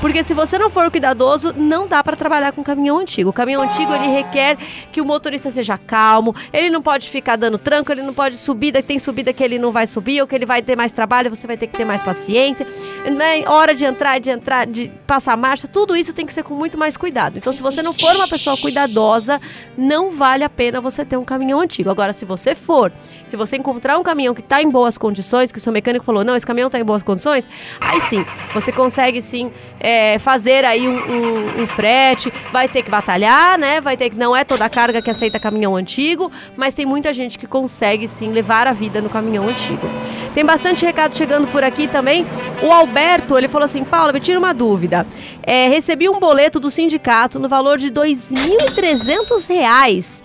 Porque 0.02 0.24
se 0.24 0.34
você 0.34 0.58
não 0.58 0.70
for 0.70 0.92
cuidadoso, 0.92 1.54
não 1.58 1.88
dá 1.88 2.04
para 2.04 2.16
trabalhar 2.16 2.52
com 2.52 2.64
caminhão 2.64 3.00
antigo. 3.00 3.30
O 3.30 3.34
caminhão 3.34 3.64
antigo 3.64 3.94
ele 3.94 4.08
requer 4.08 4.58
que 4.92 5.02
o 5.02 5.06
motorista 5.06 5.50
seja 5.50 5.78
calmo, 5.78 6.36
ele 6.54 6.70
não 6.70 6.82
pode 6.82 7.10
ficar 7.10 7.36
dando 7.36 7.58
tranco, 7.58 7.92
ele 7.92 8.02
não 8.02 8.14
pode 8.14 8.38
subir, 8.38 8.72
tem 8.84 9.00
subida 9.00 9.34
que 9.34 9.44
ele 9.44 9.58
não 9.58 9.72
vai 9.72 9.88
subir, 9.88 10.22
ou 10.22 10.28
que 10.28 10.36
ele 10.36 10.46
vai 10.46 10.62
ter 10.62 10.76
mais 10.76 10.92
trabalho, 10.92 11.30
você 11.30 11.48
vai 11.48 11.58
ter 11.58 11.68
que 11.68 11.78
ter 11.78 11.86
mais 11.86 12.04
paciência. 12.04 12.68
Né? 13.06 13.48
Hora 13.48 13.74
de 13.74 13.86
entrar, 13.86 14.20
de 14.20 14.30
entrar, 14.30 14.68
de 14.68 14.92
passar 15.08 15.38
marcha, 15.38 15.68
tudo 15.68 15.96
isso 15.96 16.14
tem 16.14 16.26
que 16.26 16.34
ser 16.34 16.44
com 16.44 16.54
muito 16.54 16.78
mais 16.78 16.98
cuidado. 16.98 17.38
Então, 17.38 17.54
se 17.54 17.62
você 17.62 17.82
não 17.82 17.94
for 17.94 18.16
uma 18.16 18.28
pessoa 18.28 18.58
cuidadosa, 18.58 19.40
não 19.78 20.12
vale 20.12 20.44
a 20.44 20.50
pena 20.50 20.82
você 20.82 21.06
ter 21.06 21.18
um 21.18 21.26
caminhão 21.26 21.60
antigo. 21.60 21.90
Agora, 21.90 22.14
se 22.14 22.26
você 22.26 22.54
for, 22.54 22.92
se 23.36 23.38
você 23.38 23.58
encontrar 23.58 23.98
um 23.98 24.04
caminhão 24.04 24.34
que 24.34 24.40
está 24.40 24.62
em 24.62 24.70
boas 24.70 24.98
condições, 24.98 25.52
que 25.52 25.58
o 25.58 25.62
seu 25.62 25.74
mecânico 25.74 26.06
falou, 26.06 26.24
não, 26.24 26.38
esse 26.38 26.46
caminhão 26.46 26.68
está 26.68 26.80
em 26.80 26.86
boas 26.86 27.04
condições, 27.04 27.46
aí 27.82 28.00
sim, 28.02 28.26
você 28.54 28.72
consegue 28.72 29.22
sim 29.22 29.52
é, 29.80 30.18
fazer 30.20 30.64
aí 30.64 30.88
um, 30.88 30.96
um, 30.96 31.64
um, 31.64 31.68
frete, 31.68 32.32
vai 32.52 32.70
ter 32.70 32.82
que 32.82 32.90
batalhar, 32.90 33.60
né? 33.60 33.82
Vai 33.82 33.98
ter 33.98 34.10
que. 34.10 34.18
Não 34.18 34.34
é 34.36 34.46
toda 34.46 34.64
a 34.64 34.70
carga 34.70 35.02
que 35.02 35.10
aceita 35.10 35.40
caminhão 35.40 35.76
antigo, 35.76 36.32
mas 36.56 36.74
tem 36.74 36.86
muita 36.86 37.12
gente 37.14 37.38
que 37.38 37.46
consegue 37.46 38.08
sim 38.08 38.32
levar 38.32 38.68
a 38.68 38.74
vida 38.74 39.02
no 39.02 39.10
caminhão 39.10 39.50
antigo. 39.50 39.90
Tem 40.34 40.46
bastante 40.46 40.86
recado 40.86 41.14
chegando 41.16 41.48
por 41.48 41.64
aqui 41.64 41.88
também. 41.88 42.26
O 42.64 42.72
Alberto, 42.72 43.38
ele 43.38 43.50
falou 43.50 43.66
assim: 43.66 43.84
Paula, 43.84 44.14
me 44.14 44.22
tira 44.22 44.40
uma 44.40 44.54
dúvida. 44.54 45.06
É, 45.44 45.68
recebi 45.68 46.08
um 46.08 46.20
boleto 46.20 46.58
do 46.60 46.70
sindicato 46.70 47.38
no 47.38 47.50
valor 47.50 47.78
de 47.78 47.88
R$ 47.88 47.94
2.300. 47.94 50.24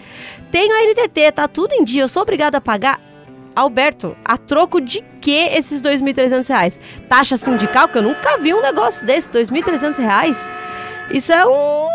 Tenho 0.50 0.74
a 0.74 0.84
NTT, 0.84 1.32
tá 1.32 1.48
tudo 1.48 1.72
em 1.72 1.84
dia. 1.84 2.02
Eu 2.02 2.08
sou 2.08 2.22
obrigada 2.22 2.58
a 2.58 2.60
pagar 2.60 3.00
Alberto, 3.54 4.16
a 4.24 4.36
troco 4.36 4.80
de 4.80 5.02
que 5.20 5.30
esses 5.30 5.80
R$ 5.80 5.90
2.300? 5.90 6.78
Taxa 7.08 7.36
sindical? 7.36 7.88
Que 7.88 7.98
eu 7.98 8.02
nunca 8.02 8.38
vi 8.38 8.54
um 8.54 8.62
negócio 8.62 9.06
desse, 9.06 9.28
R$ 9.28 9.44
2.300. 9.44 10.36
Isso 11.10 11.32
é 11.32 11.44
um. 11.46 11.88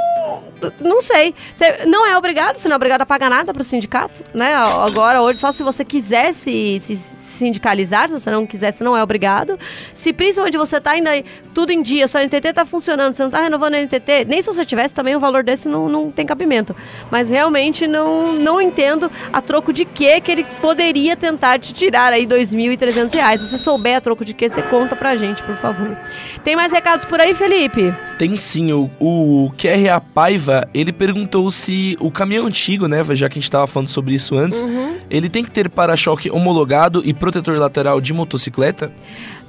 Não 0.80 1.02
sei. 1.02 1.34
Você 1.56 1.86
não 1.86 2.06
é 2.06 2.18
obrigado, 2.18 2.58
você 2.58 2.68
não 2.68 2.76
é 2.76 2.78
obrigado 2.78 3.02
a 3.02 3.06
pagar 3.06 3.30
nada 3.30 3.54
para 3.54 3.62
o 3.62 3.66
sindicato, 3.66 4.24
né? 4.34 4.54
Agora, 4.56 5.22
hoje, 5.22 5.40
só 5.40 5.52
se 5.52 5.64
você 5.64 5.86
quisesse 5.86 6.80
se, 6.82 6.96
sindicalizar, 7.36 8.08
se 8.08 8.14
você 8.14 8.32
não 8.32 8.46
quiser, 8.46 8.72
você 8.72 8.84
não 8.84 8.98
é 8.98 9.04
obrigado. 9.04 9.58
Se 9.94 10.12
principalmente 10.12 10.58
você 10.58 10.78
está 10.78 10.92
ainda 10.92 11.12
tudo 11.54 11.72
em 11.72 11.82
dia, 11.82 12.08
sua 12.08 12.24
NTT 12.24 12.48
está 12.50 12.66
funcionando, 12.66 13.14
você 13.14 13.24
não 13.24 13.28
está 13.28 13.42
renovando 13.42 13.76
a 13.76 13.82
NTT, 13.82 14.26
nem 14.28 14.42
se 14.42 14.48
você 14.48 14.66
tivesse 14.66 14.94
também 14.94 15.16
o 15.16 15.20
valor 15.20 15.44
desse 15.44 15.68
não, 15.68 15.88
não 15.88 16.12
tem 16.12 16.26
cabimento. 16.26 16.76
Mas 17.12 17.30
realmente 17.30 17.88
não, 17.88 18.34
não 18.34 18.62
entendo 18.62 19.12
a 19.32 19.42
troco 19.42 19.72
de 19.72 19.86
que 19.86 20.20
que 20.22 20.32
ele 20.32 20.46
poderia 20.62 21.16
tentar 21.16 21.60
te 21.60 21.74
tirar 21.74 22.14
aí 22.14 22.22
R$ 22.22 22.28
2.300. 22.28 23.38
Se 23.38 23.48
você 23.48 23.58
souber 23.58 23.98
a 23.98 24.02
troco 24.02 24.24
de 24.24 24.34
que, 24.34 24.48
você 24.48 24.62
conta 24.62 24.96
pra 24.96 25.16
gente, 25.16 25.44
por 25.44 25.56
favor. 25.56 25.98
Tem 26.44 26.56
mais 26.56 26.72
recados 26.72 27.06
por 27.06 27.20
aí, 27.20 27.34
Felipe? 27.34 27.94
Tem 28.18 28.36
sim. 28.36 28.72
O, 28.72 28.90
o 29.00 29.52
QRA 29.58 30.00
Paiva, 30.00 30.68
ele 30.74 30.92
perguntou 30.92 31.50
se 31.52 31.98
o 32.00 32.10
caminhão 32.12 32.46
antigo, 32.46 32.88
né, 32.88 33.04
já 33.12 33.28
que 33.30 33.34
a 33.34 33.40
gente 33.40 33.44
estava 33.44 33.68
falando 33.68 33.90
sobre 33.90 34.14
isso 34.14 34.38
antes, 34.38 34.62
uhum. 34.62 34.98
ele 35.10 35.30
tem 35.30 35.44
que 35.44 35.52
ter 35.52 35.70
para-choque 35.70 36.30
homologado 36.30 37.02
e 37.06 37.14
protetor 37.26 37.58
lateral 37.58 38.00
de 38.00 38.14
motocicleta? 38.14 38.92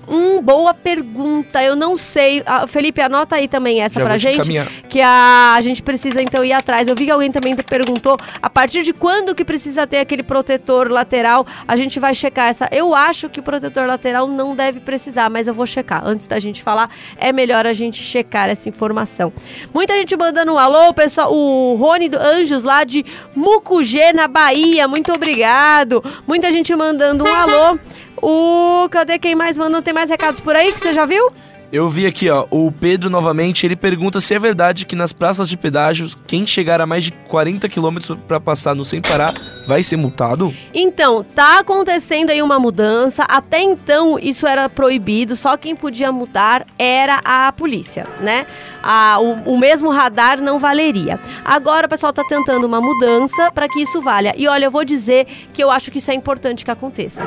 Hum, 0.09 0.41
boa 0.41 0.73
pergunta. 0.73 1.63
Eu 1.63 1.75
não 1.75 1.97
sei. 1.97 2.43
Ah, 2.47 2.67
Felipe, 2.67 3.01
anota 3.01 3.37
aí 3.37 3.49
também 3.49 3.81
essa 3.81 3.99
Já 3.99 4.07
pra 4.07 4.17
gente. 4.17 4.39
Caminhar. 4.39 4.69
Que 4.89 5.01
a, 5.01 5.55
a 5.57 5.61
gente 5.61 5.83
precisa 5.83 6.23
então 6.23 6.45
ir 6.45 6.53
atrás. 6.53 6.89
Eu 6.89 6.95
vi 6.95 7.07
que 7.07 7.11
alguém 7.11 7.33
também 7.33 7.57
perguntou 7.57 8.17
a 8.41 8.49
partir 8.49 8.83
de 8.83 8.93
quando 8.93 9.35
que 9.35 9.45
precisa 9.45 9.87
ter 9.87 9.99
aquele 9.99 10.23
protetor 10.23 10.91
lateral. 10.91 11.47
A 11.67 11.77
gente 11.77 11.99
vai 11.99 12.15
checar 12.15 12.49
essa. 12.49 12.69
Eu 12.71 12.95
acho 12.95 13.29
que 13.29 13.41
o 13.41 13.43
protetor 13.43 13.87
lateral 13.87 14.29
não 14.29 14.55
deve 14.55 14.81
precisar, 14.81 15.29
mas 15.29 15.49
eu 15.49 15.55
vou 15.55 15.67
checar. 15.67 16.07
Antes 16.07 16.27
da 16.27 16.39
gente 16.39 16.63
falar, 16.63 16.91
é 17.17 17.33
melhor 17.33 17.67
a 17.67 17.73
gente 17.73 18.03
checar 18.03 18.49
essa 18.49 18.69
informação. 18.69 19.33
Muita 19.75 19.95
gente 19.95 20.17
mandando 20.17 20.53
um 20.53 20.59
alô, 20.59 20.95
pessoal. 20.95 21.33
O 21.35 21.75
Rony 21.75 22.09
do 22.09 22.19
Anjos 22.19 22.63
lá 22.63 22.85
de 22.85 23.05
Mucugê, 23.35 24.13
na 24.13 24.29
Bahia. 24.29 24.87
Muito 24.87 25.13
obrigado. 25.13 26.03
Muita 26.27 26.53
gente 26.53 26.75
mandando 26.77 27.25
um 27.25 27.35
alô. 27.35 27.79
O. 28.23 28.89
Cadê 28.91 29.19
quem 29.19 29.35
mais 29.35 29.57
mandou? 29.57 29.83
Tem 29.83 29.93
mais 29.95 30.11
recados 30.11 30.41
por 30.41 30.55
aí 30.55 30.73
que 30.73 30.81
você 30.81 30.95
já 30.95 31.05
viu? 31.05 31.31
Eu 31.73 31.89
vi 31.89 32.07
aqui, 32.07 32.31
ó, 32.31 32.47
o 32.51 32.71
Pedro 32.71 33.11
novamente, 33.11 33.67
ele 33.67 33.75
pergunta 33.75 34.21
se 34.21 34.33
é 34.33 34.39
verdade 34.39 34.87
que 34.87 34.95
nas 34.95 35.13
praças 35.13 35.49
de 35.49 35.57
pedágio, 35.57 36.09
quem 36.27 36.47
chegar 36.47 36.81
a 36.81 36.87
mais 36.87 37.03
de 37.03 37.11
40 37.11 37.69
km 37.69 38.15
para 38.27 38.39
passar 38.39 38.75
no 38.75 38.85
sem 38.85 39.01
parar 39.01 39.35
vai 39.67 39.83
ser 39.83 39.97
multado? 39.97 40.55
Então, 40.73 41.25
tá 41.35 41.59
acontecendo 41.59 42.31
aí 42.31 42.41
uma 42.41 42.59
mudança. 42.59 43.25
Até 43.25 43.61
então 43.61 44.19
isso 44.19 44.47
era 44.47 44.69
proibido, 44.69 45.35
só 45.35 45.57
quem 45.57 45.75
podia 45.75 46.13
multar 46.13 46.67
era 46.79 47.21
a 47.25 47.53
polícia, 47.53 48.07
né? 48.21 48.47
A, 48.83 49.19
o, 49.21 49.55
o 49.55 49.59
mesmo 49.59 49.91
radar 49.91 50.41
não 50.41 50.59
valeria. 50.59 51.19
Agora 51.45 51.87
o 51.87 51.89
pessoal 51.89 52.13
tá 52.13 52.23
tentando 52.29 52.65
uma 52.65 52.81
mudança 52.81 53.51
para 53.51 53.69
que 53.69 53.81
isso 53.81 54.01
valha. 54.01 54.35
E 54.37 54.47
olha, 54.47 54.67
eu 54.67 54.71
vou 54.71 54.85
dizer 54.85 55.27
que 55.53 55.63
eu 55.63 55.71
acho 55.71 55.91
que 55.91 55.99
isso 55.99 56.11
é 56.11 56.15
importante 56.15 56.65
que 56.65 56.71
aconteça. 56.71 57.23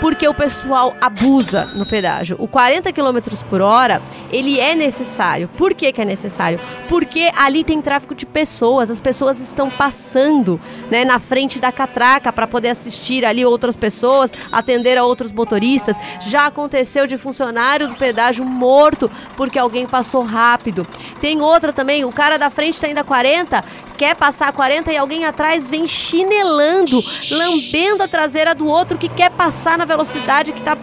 Porque 0.00 0.26
o 0.26 0.34
pessoal 0.34 0.96
abusa 1.00 1.66
no 1.76 1.86
pedágio. 1.86 2.36
O 2.38 2.48
40 2.48 2.92
km 2.92 3.18
por 3.48 3.60
hora 3.60 4.02
ele 4.30 4.58
é 4.58 4.74
necessário. 4.74 5.48
Por 5.48 5.74
que, 5.74 5.92
que 5.92 6.00
é 6.00 6.04
necessário? 6.04 6.58
Porque 6.88 7.30
ali 7.36 7.62
tem 7.62 7.80
tráfico 7.80 8.14
de 8.14 8.24
pessoas, 8.24 8.90
as 8.90 9.00
pessoas 9.00 9.38
estão 9.38 9.70
passando 9.70 10.60
né, 10.90 11.04
na 11.04 11.18
frente 11.18 11.60
da 11.60 11.70
catraca 11.82 12.32
para 12.32 12.46
poder 12.46 12.68
assistir 12.68 13.24
ali 13.24 13.44
outras 13.44 13.76
pessoas, 13.76 14.30
atender 14.52 14.96
a 14.96 15.04
outros 15.04 15.32
motoristas. 15.32 15.96
Já 16.20 16.46
aconteceu 16.46 17.06
de 17.06 17.18
funcionário 17.18 17.88
do 17.88 17.94
pedágio 17.94 18.44
morto 18.44 19.10
porque 19.36 19.58
alguém 19.58 19.86
passou 19.86 20.22
rápido. 20.22 20.86
Tem 21.20 21.40
outra 21.40 21.72
também, 21.72 22.04
o 22.04 22.12
cara 22.12 22.38
da 22.38 22.50
frente 22.50 22.74
está 22.74 22.88
indo 22.88 22.98
a 22.98 23.04
40, 23.04 23.64
quer 23.96 24.14
passar 24.14 24.48
a 24.48 24.52
40 24.52 24.92
e 24.92 24.96
alguém 24.96 25.24
atrás 25.24 25.68
vem 25.68 25.86
chinelando, 25.88 27.02
lambendo 27.30 28.02
a 28.02 28.08
traseira 28.08 28.54
do 28.54 28.66
outro 28.66 28.96
que 28.96 29.08
quer 29.08 29.30
passar 29.30 29.76
na 29.76 29.84
velocidade 29.84 30.52
que 30.52 30.58
está 30.58 30.76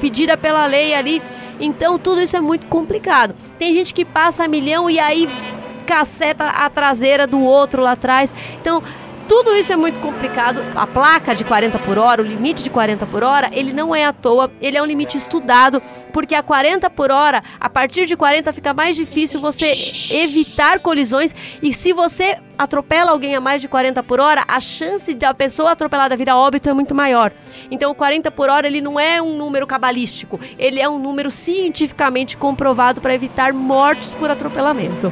pedida 0.00 0.36
pela 0.36 0.66
lei 0.66 0.94
ali. 0.94 1.22
Então 1.58 1.98
tudo 1.98 2.20
isso 2.20 2.36
é 2.36 2.40
muito 2.40 2.66
complicado. 2.66 3.34
Tem 3.58 3.72
gente 3.72 3.94
que 3.94 4.04
passa 4.04 4.44
a 4.44 4.48
milhão 4.48 4.90
e 4.90 4.98
aí 4.98 5.28
caceta 5.82 6.44
a 6.44 6.70
traseira 6.70 7.26
do 7.26 7.42
outro 7.42 7.82
lá 7.82 7.92
atrás. 7.92 8.32
Então 8.60 8.82
tudo 9.32 9.56
isso 9.56 9.72
é 9.72 9.76
muito 9.76 9.98
complicado. 9.98 10.62
A 10.74 10.86
placa 10.86 11.34
de 11.34 11.42
40 11.42 11.78
por 11.78 11.96
hora, 11.96 12.20
o 12.20 12.24
limite 12.24 12.62
de 12.62 12.68
40 12.68 13.06
por 13.06 13.24
hora, 13.24 13.48
ele 13.50 13.72
não 13.72 13.94
é 13.94 14.04
à 14.04 14.12
toa, 14.12 14.52
ele 14.60 14.76
é 14.76 14.82
um 14.82 14.84
limite 14.84 15.16
estudado, 15.16 15.80
porque 16.12 16.34
a 16.34 16.42
40 16.42 16.90
por 16.90 17.10
hora, 17.10 17.42
a 17.58 17.70
partir 17.70 18.04
de 18.04 18.14
40 18.14 18.52
fica 18.52 18.74
mais 18.74 18.94
difícil 18.94 19.40
você 19.40 19.72
evitar 20.10 20.80
colisões 20.80 21.34
e 21.62 21.72
se 21.72 21.94
você 21.94 22.36
atropela 22.58 23.12
alguém 23.12 23.34
a 23.34 23.40
mais 23.40 23.62
de 23.62 23.68
40 23.68 24.02
por 24.02 24.20
hora, 24.20 24.44
a 24.46 24.60
chance 24.60 25.14
de 25.14 25.24
a 25.24 25.32
pessoa 25.32 25.70
atropelada 25.70 26.14
virar 26.14 26.36
óbito 26.36 26.68
é 26.68 26.74
muito 26.74 26.94
maior. 26.94 27.32
Então 27.70 27.90
o 27.90 27.94
40 27.94 28.30
por 28.32 28.50
hora 28.50 28.66
ele 28.66 28.82
não 28.82 29.00
é 29.00 29.22
um 29.22 29.34
número 29.34 29.66
cabalístico, 29.66 30.38
ele 30.58 30.78
é 30.78 30.86
um 30.86 30.98
número 30.98 31.30
cientificamente 31.30 32.36
comprovado 32.36 33.00
para 33.00 33.14
evitar 33.14 33.54
mortes 33.54 34.12
por 34.12 34.30
atropelamento. 34.30 35.10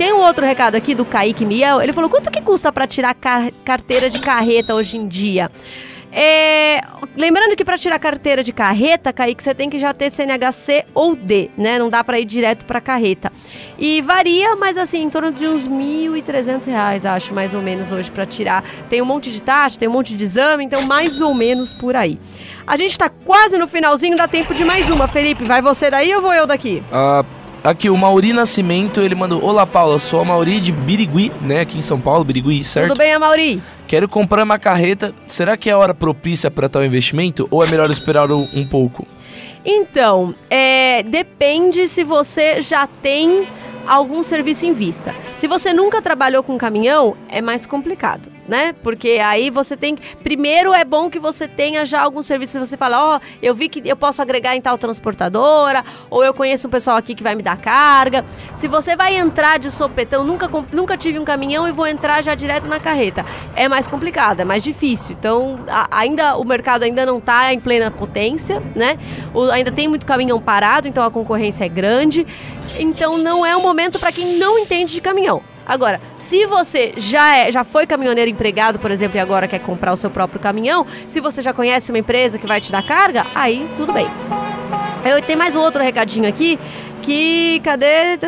Tem 0.00 0.14
um 0.14 0.22
outro 0.22 0.46
recado 0.46 0.76
aqui 0.76 0.94
do 0.94 1.04
Kaique 1.04 1.44
Miel. 1.44 1.82
Ele 1.82 1.92
falou: 1.92 2.08
quanto 2.08 2.30
que 2.30 2.40
custa 2.40 2.72
para 2.72 2.86
tirar 2.86 3.12
car 3.12 3.52
carteira 3.62 4.08
de 4.08 4.18
carreta 4.18 4.74
hoje 4.74 4.96
em 4.96 5.06
dia? 5.06 5.50
É, 6.10 6.80
lembrando 7.14 7.54
que 7.54 7.62
para 7.62 7.76
tirar 7.76 7.98
carteira 7.98 8.42
de 8.42 8.50
carreta, 8.50 9.12
Kaique, 9.12 9.42
você 9.42 9.54
tem 9.54 9.68
que 9.68 9.78
já 9.78 9.92
ter 9.92 10.10
CNHC 10.10 10.86
ou 10.94 11.14
D, 11.14 11.50
né? 11.54 11.78
Não 11.78 11.90
dá 11.90 12.02
para 12.02 12.18
ir 12.18 12.24
direto 12.24 12.64
para 12.64 12.80
carreta. 12.80 13.30
E 13.78 14.00
varia, 14.00 14.56
mas 14.56 14.78
assim, 14.78 15.02
em 15.02 15.10
torno 15.10 15.30
de 15.32 15.46
uns 15.46 15.66
R$ 15.66 15.72
1.300, 15.72 17.04
acho, 17.04 17.34
mais 17.34 17.52
ou 17.52 17.60
menos, 17.60 17.92
hoje 17.92 18.10
para 18.10 18.24
tirar. 18.24 18.64
Tem 18.88 19.02
um 19.02 19.04
monte 19.04 19.30
de 19.30 19.42
taxa, 19.42 19.78
tem 19.78 19.86
um 19.86 19.92
monte 19.92 20.16
de 20.16 20.24
exame, 20.24 20.64
então 20.64 20.80
mais 20.80 21.20
ou 21.20 21.34
menos 21.34 21.74
por 21.74 21.94
aí. 21.94 22.18
A 22.66 22.74
gente 22.78 22.96
tá 22.96 23.10
quase 23.10 23.58
no 23.58 23.68
finalzinho, 23.68 24.16
dá 24.16 24.26
tempo 24.26 24.54
de 24.54 24.64
mais 24.64 24.88
uma. 24.88 25.06
Felipe, 25.08 25.44
vai 25.44 25.60
você 25.60 25.90
daí 25.90 26.14
ou 26.14 26.22
vou 26.22 26.32
eu 26.32 26.46
daqui? 26.46 26.82
Ah. 26.90 27.22
Uh 27.36 27.39
Aqui, 27.62 27.90
o 27.90 27.96
Mauri 27.96 28.32
Nascimento, 28.32 29.02
ele 29.02 29.14
mandou: 29.14 29.44
Olá, 29.44 29.66
Paula, 29.66 29.98
sou 29.98 30.20
a 30.20 30.24
Mauri 30.24 30.60
de 30.60 30.72
Birigui, 30.72 31.30
né? 31.42 31.60
Aqui 31.60 31.76
em 31.76 31.82
São 31.82 32.00
Paulo, 32.00 32.24
Birigui, 32.24 32.64
certo? 32.64 32.88
Tudo 32.88 32.98
bem, 32.98 33.18
Mauri? 33.18 33.62
Quero 33.86 34.08
comprar 34.08 34.44
uma 34.44 34.58
carreta. 34.58 35.14
Será 35.26 35.58
que 35.58 35.68
é 35.68 35.72
a 35.74 35.78
hora 35.78 35.92
propícia 35.92 36.50
para 36.50 36.70
tal 36.70 36.82
investimento 36.82 37.46
ou 37.50 37.62
é 37.62 37.66
melhor 37.68 37.90
esperar 37.90 38.30
um 38.32 38.66
pouco? 38.66 39.06
Então, 39.62 40.34
é, 40.48 41.02
depende 41.02 41.86
se 41.86 42.02
você 42.02 42.62
já 42.62 42.86
tem 42.86 43.46
algum 43.86 44.22
serviço 44.22 44.64
em 44.64 44.72
vista. 44.72 45.14
Se 45.36 45.46
você 45.46 45.74
nunca 45.74 46.00
trabalhou 46.00 46.42
com 46.42 46.56
caminhão, 46.56 47.14
é 47.28 47.42
mais 47.42 47.66
complicado 47.66 48.39
né? 48.50 48.74
Porque 48.82 49.20
aí 49.24 49.48
você 49.48 49.76
tem. 49.76 49.96
Primeiro 50.24 50.74
é 50.74 50.84
bom 50.84 51.08
que 51.08 51.20
você 51.20 51.46
tenha 51.46 51.84
já 51.84 52.02
algum 52.02 52.20
serviço. 52.20 52.58
Você 52.58 52.76
fala, 52.76 53.14
ó, 53.14 53.16
oh, 53.16 53.20
eu 53.40 53.54
vi 53.54 53.68
que 53.68 53.88
eu 53.88 53.96
posso 53.96 54.20
agregar 54.20 54.56
em 54.56 54.60
tal 54.60 54.76
transportadora, 54.76 55.84
ou 56.10 56.24
eu 56.24 56.34
conheço 56.34 56.66
um 56.66 56.70
pessoal 56.70 56.96
aqui 56.96 57.14
que 57.14 57.22
vai 57.22 57.36
me 57.36 57.44
dar 57.44 57.56
carga. 57.56 58.24
Se 58.56 58.66
você 58.66 58.96
vai 58.96 59.16
entrar 59.16 59.58
de 59.60 59.70
sopetão, 59.70 60.24
nunca, 60.24 60.50
nunca 60.72 60.96
tive 60.96 61.18
um 61.18 61.24
caminhão 61.24 61.68
e 61.68 61.72
vou 61.72 61.86
entrar 61.86 62.22
já 62.22 62.34
direto 62.34 62.66
na 62.66 62.80
carreta. 62.80 63.24
É 63.54 63.68
mais 63.68 63.86
complicado, 63.86 64.40
é 64.40 64.44
mais 64.44 64.64
difícil. 64.64 65.14
Então, 65.18 65.60
a, 65.68 65.86
ainda 65.92 66.36
o 66.36 66.44
mercado 66.44 66.82
ainda 66.82 67.06
não 67.06 67.18
está 67.18 67.54
em 67.54 67.60
plena 67.60 67.88
potência, 67.88 68.60
né? 68.74 68.98
O, 69.32 69.44
ainda 69.44 69.70
tem 69.70 69.86
muito 69.86 70.04
caminhão 70.04 70.40
parado, 70.40 70.88
então 70.88 71.04
a 71.04 71.10
concorrência 71.10 71.64
é 71.64 71.68
grande. 71.68 72.26
Então 72.78 73.16
não 73.16 73.46
é 73.46 73.56
o 73.56 73.62
momento 73.62 73.98
para 74.00 74.10
quem 74.10 74.36
não 74.36 74.58
entende 74.58 74.92
de 74.92 75.00
caminhão. 75.00 75.42
Agora, 75.66 76.00
se 76.16 76.46
você 76.46 76.92
já, 76.96 77.36
é, 77.36 77.52
já 77.52 77.64
foi 77.64 77.86
caminhoneiro 77.86 78.30
empregado, 78.30 78.78
por 78.78 78.90
exemplo, 78.90 79.16
e 79.16 79.20
agora 79.20 79.46
quer 79.46 79.60
comprar 79.60 79.92
o 79.92 79.96
seu 79.96 80.10
próprio 80.10 80.40
caminhão, 80.40 80.86
se 81.06 81.20
você 81.20 81.42
já 81.42 81.52
conhece 81.52 81.90
uma 81.92 81.98
empresa 81.98 82.38
que 82.38 82.46
vai 82.46 82.60
te 82.60 82.72
dar 82.72 82.82
carga, 82.82 83.24
aí 83.34 83.68
tudo 83.76 83.92
bem. 83.92 84.06
Eu 85.04 85.20
tenho 85.22 85.38
mais 85.38 85.56
um 85.56 85.60
outro 85.60 85.82
recadinho 85.82 86.28
aqui 86.28 86.58
que. 87.02 87.60
Cadê? 87.64 88.18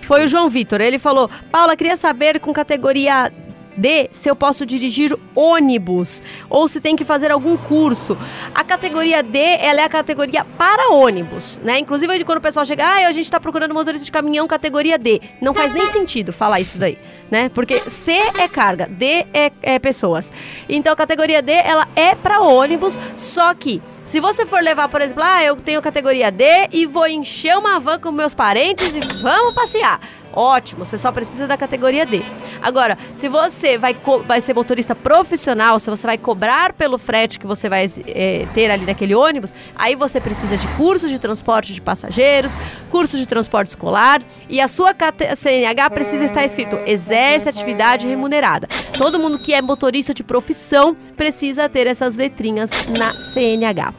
Foi 0.00 0.24
o 0.24 0.28
João 0.28 0.48
Vitor. 0.48 0.80
Ele 0.80 0.98
falou: 0.98 1.30
Paula, 1.50 1.76
queria 1.76 1.96
saber 1.96 2.40
com 2.40 2.52
categoria 2.52 3.32
D, 3.76 4.08
se 4.12 4.28
eu 4.28 4.36
posso 4.36 4.64
dirigir 4.64 5.16
ônibus 5.34 6.22
ou 6.48 6.68
se 6.68 6.80
tem 6.80 6.96
que 6.96 7.04
fazer 7.04 7.30
algum 7.30 7.56
curso. 7.56 8.16
A 8.54 8.64
categoria 8.64 9.22
D, 9.22 9.38
ela 9.38 9.80
é 9.80 9.84
a 9.84 9.88
categoria 9.88 10.44
para 10.44 10.92
ônibus, 10.92 11.60
né? 11.62 11.78
Inclusive, 11.78 12.24
quando 12.24 12.38
o 12.38 12.42
pessoal 12.42 12.64
chega, 12.64 12.84
ah, 12.84 13.06
a 13.06 13.12
gente 13.12 13.26
está 13.26 13.40
procurando 13.40 13.74
motorista 13.74 14.04
de 14.04 14.12
caminhão 14.12 14.46
categoria 14.46 14.98
D. 14.98 15.20
Não 15.40 15.52
faz 15.52 15.72
nem 15.72 15.86
sentido 15.88 16.32
falar 16.32 16.60
isso 16.60 16.78
daí, 16.78 16.98
né? 17.30 17.48
Porque 17.50 17.78
C 17.90 18.12
é 18.12 18.48
carga, 18.48 18.86
D 18.86 19.26
é, 19.32 19.52
é 19.62 19.78
pessoas. 19.78 20.32
Então, 20.68 20.92
a 20.92 20.96
categoria 20.96 21.42
D, 21.42 21.52
ela 21.52 21.86
é 21.94 22.14
para 22.14 22.40
ônibus, 22.40 22.98
só 23.14 23.52
que 23.54 23.82
se 24.06 24.20
você 24.20 24.46
for 24.46 24.62
levar, 24.62 24.88
por 24.88 25.00
exemplo, 25.00 25.24
ah, 25.24 25.42
eu 25.42 25.56
tenho 25.56 25.82
categoria 25.82 26.30
D 26.30 26.44
e 26.72 26.86
vou 26.86 27.08
encher 27.08 27.58
uma 27.58 27.80
van 27.80 27.98
com 27.98 28.12
meus 28.12 28.32
parentes 28.32 28.94
e 28.94 29.00
vamos 29.20 29.52
passear. 29.52 30.00
Ótimo, 30.36 30.84
você 30.84 30.98
só 30.98 31.10
precisa 31.10 31.46
da 31.46 31.56
categoria 31.56 32.04
D. 32.04 32.22
Agora, 32.60 32.98
se 33.14 33.26
você 33.26 33.78
vai, 33.78 33.96
vai 34.26 34.38
ser 34.42 34.52
motorista 34.52 34.94
profissional, 34.94 35.78
se 35.78 35.88
você 35.88 36.06
vai 36.06 36.18
cobrar 36.18 36.74
pelo 36.74 36.98
frete 36.98 37.38
que 37.38 37.46
você 37.46 37.70
vai 37.70 37.90
é, 38.06 38.46
ter 38.52 38.70
ali 38.70 38.84
naquele 38.84 39.14
ônibus, 39.14 39.54
aí 39.74 39.96
você 39.96 40.20
precisa 40.20 40.58
de 40.58 40.68
curso 40.76 41.08
de 41.08 41.18
transporte 41.18 41.72
de 41.72 41.80
passageiros, 41.80 42.52
curso 42.90 43.16
de 43.16 43.26
transporte 43.26 43.68
escolar 43.68 44.22
e 44.46 44.60
a 44.60 44.68
sua 44.68 44.94
CNH 45.34 45.88
precisa 45.88 46.24
estar 46.26 46.44
escrito 46.44 46.78
exerce 46.84 47.48
atividade 47.48 48.06
remunerada. 48.06 48.68
Todo 48.92 49.18
mundo 49.18 49.38
que 49.38 49.54
é 49.54 49.62
motorista 49.62 50.12
de 50.12 50.22
profissão 50.22 50.94
precisa 51.16 51.66
ter 51.66 51.86
essas 51.86 52.14
letrinhas 52.14 52.70
na 52.98 53.10
CNH. 53.10 53.94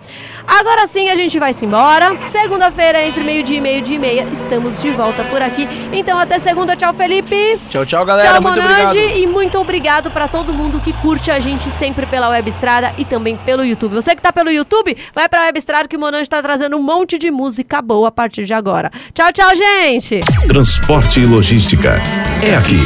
Agora 0.48 0.88
sim 0.88 1.10
a 1.10 1.16
gente 1.16 1.38
vai 1.38 1.52
se 1.52 1.66
embora. 1.66 2.18
Segunda-feira, 2.30 3.06
entre 3.06 3.22
meio-dia 3.22 3.58
e 3.58 3.62
meio-dia 3.62 3.96
e 3.96 4.00
meia, 4.00 4.28
estamos 4.32 4.82
de 4.82 4.90
volta 4.92 5.24
por 5.26 5.42
aqui. 5.42 5.68
Então 5.92 6.18
até 6.18 6.40
segunda, 6.40 6.76
tchau 6.76 6.94
Felipe. 6.94 7.60
Tchau, 7.70 7.86
tchau 7.86 8.06
galera. 8.06 8.32
Tchau 8.32 8.42
muito 8.42 8.62
Monange 8.62 8.98
obrigado. 8.98 9.18
e 9.18 9.28
muito 9.28 9.60
obrigado 9.60 10.12
para 10.12 10.28
todo 10.28 10.54
mundo 10.54 10.80
que 10.80 10.94
curte 10.94 11.30
a 11.30 11.40
gente 11.40 11.70
sempre 11.72 12.06
pela 12.06 12.30
Web 12.30 12.50
Estrada 12.50 12.94
e 12.98 13.04
também 13.04 13.36
pelo 13.38 13.64
YouTube. 13.64 13.96
Você 13.96 14.16
que 14.16 14.22
tá 14.22 14.32
pelo 14.32 14.50
YouTube, 14.50 14.96
vai 15.14 15.28
pra 15.28 15.42
Web 15.44 15.60
Estrada 15.60 15.88
que 15.88 15.98
o 15.98 16.00
Monange 16.00 16.30
tá 16.30 16.42
trazendo 16.42 16.78
um 16.78 16.82
monte 16.82 17.18
de 17.18 17.30
música 17.30 17.82
boa 17.82 18.08
a 18.08 18.12
partir 18.12 18.46
de 18.46 18.54
agora. 18.54 18.90
Tchau, 19.14 19.32
tchau, 19.34 19.56
gente. 19.56 20.22
Transporte 20.48 21.20
e 21.20 21.26
logística 21.26 22.02
é 22.42 22.56
aqui 22.56 22.80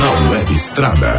na 0.00 0.30
Web 0.32 0.52
Estrada. 0.52 1.16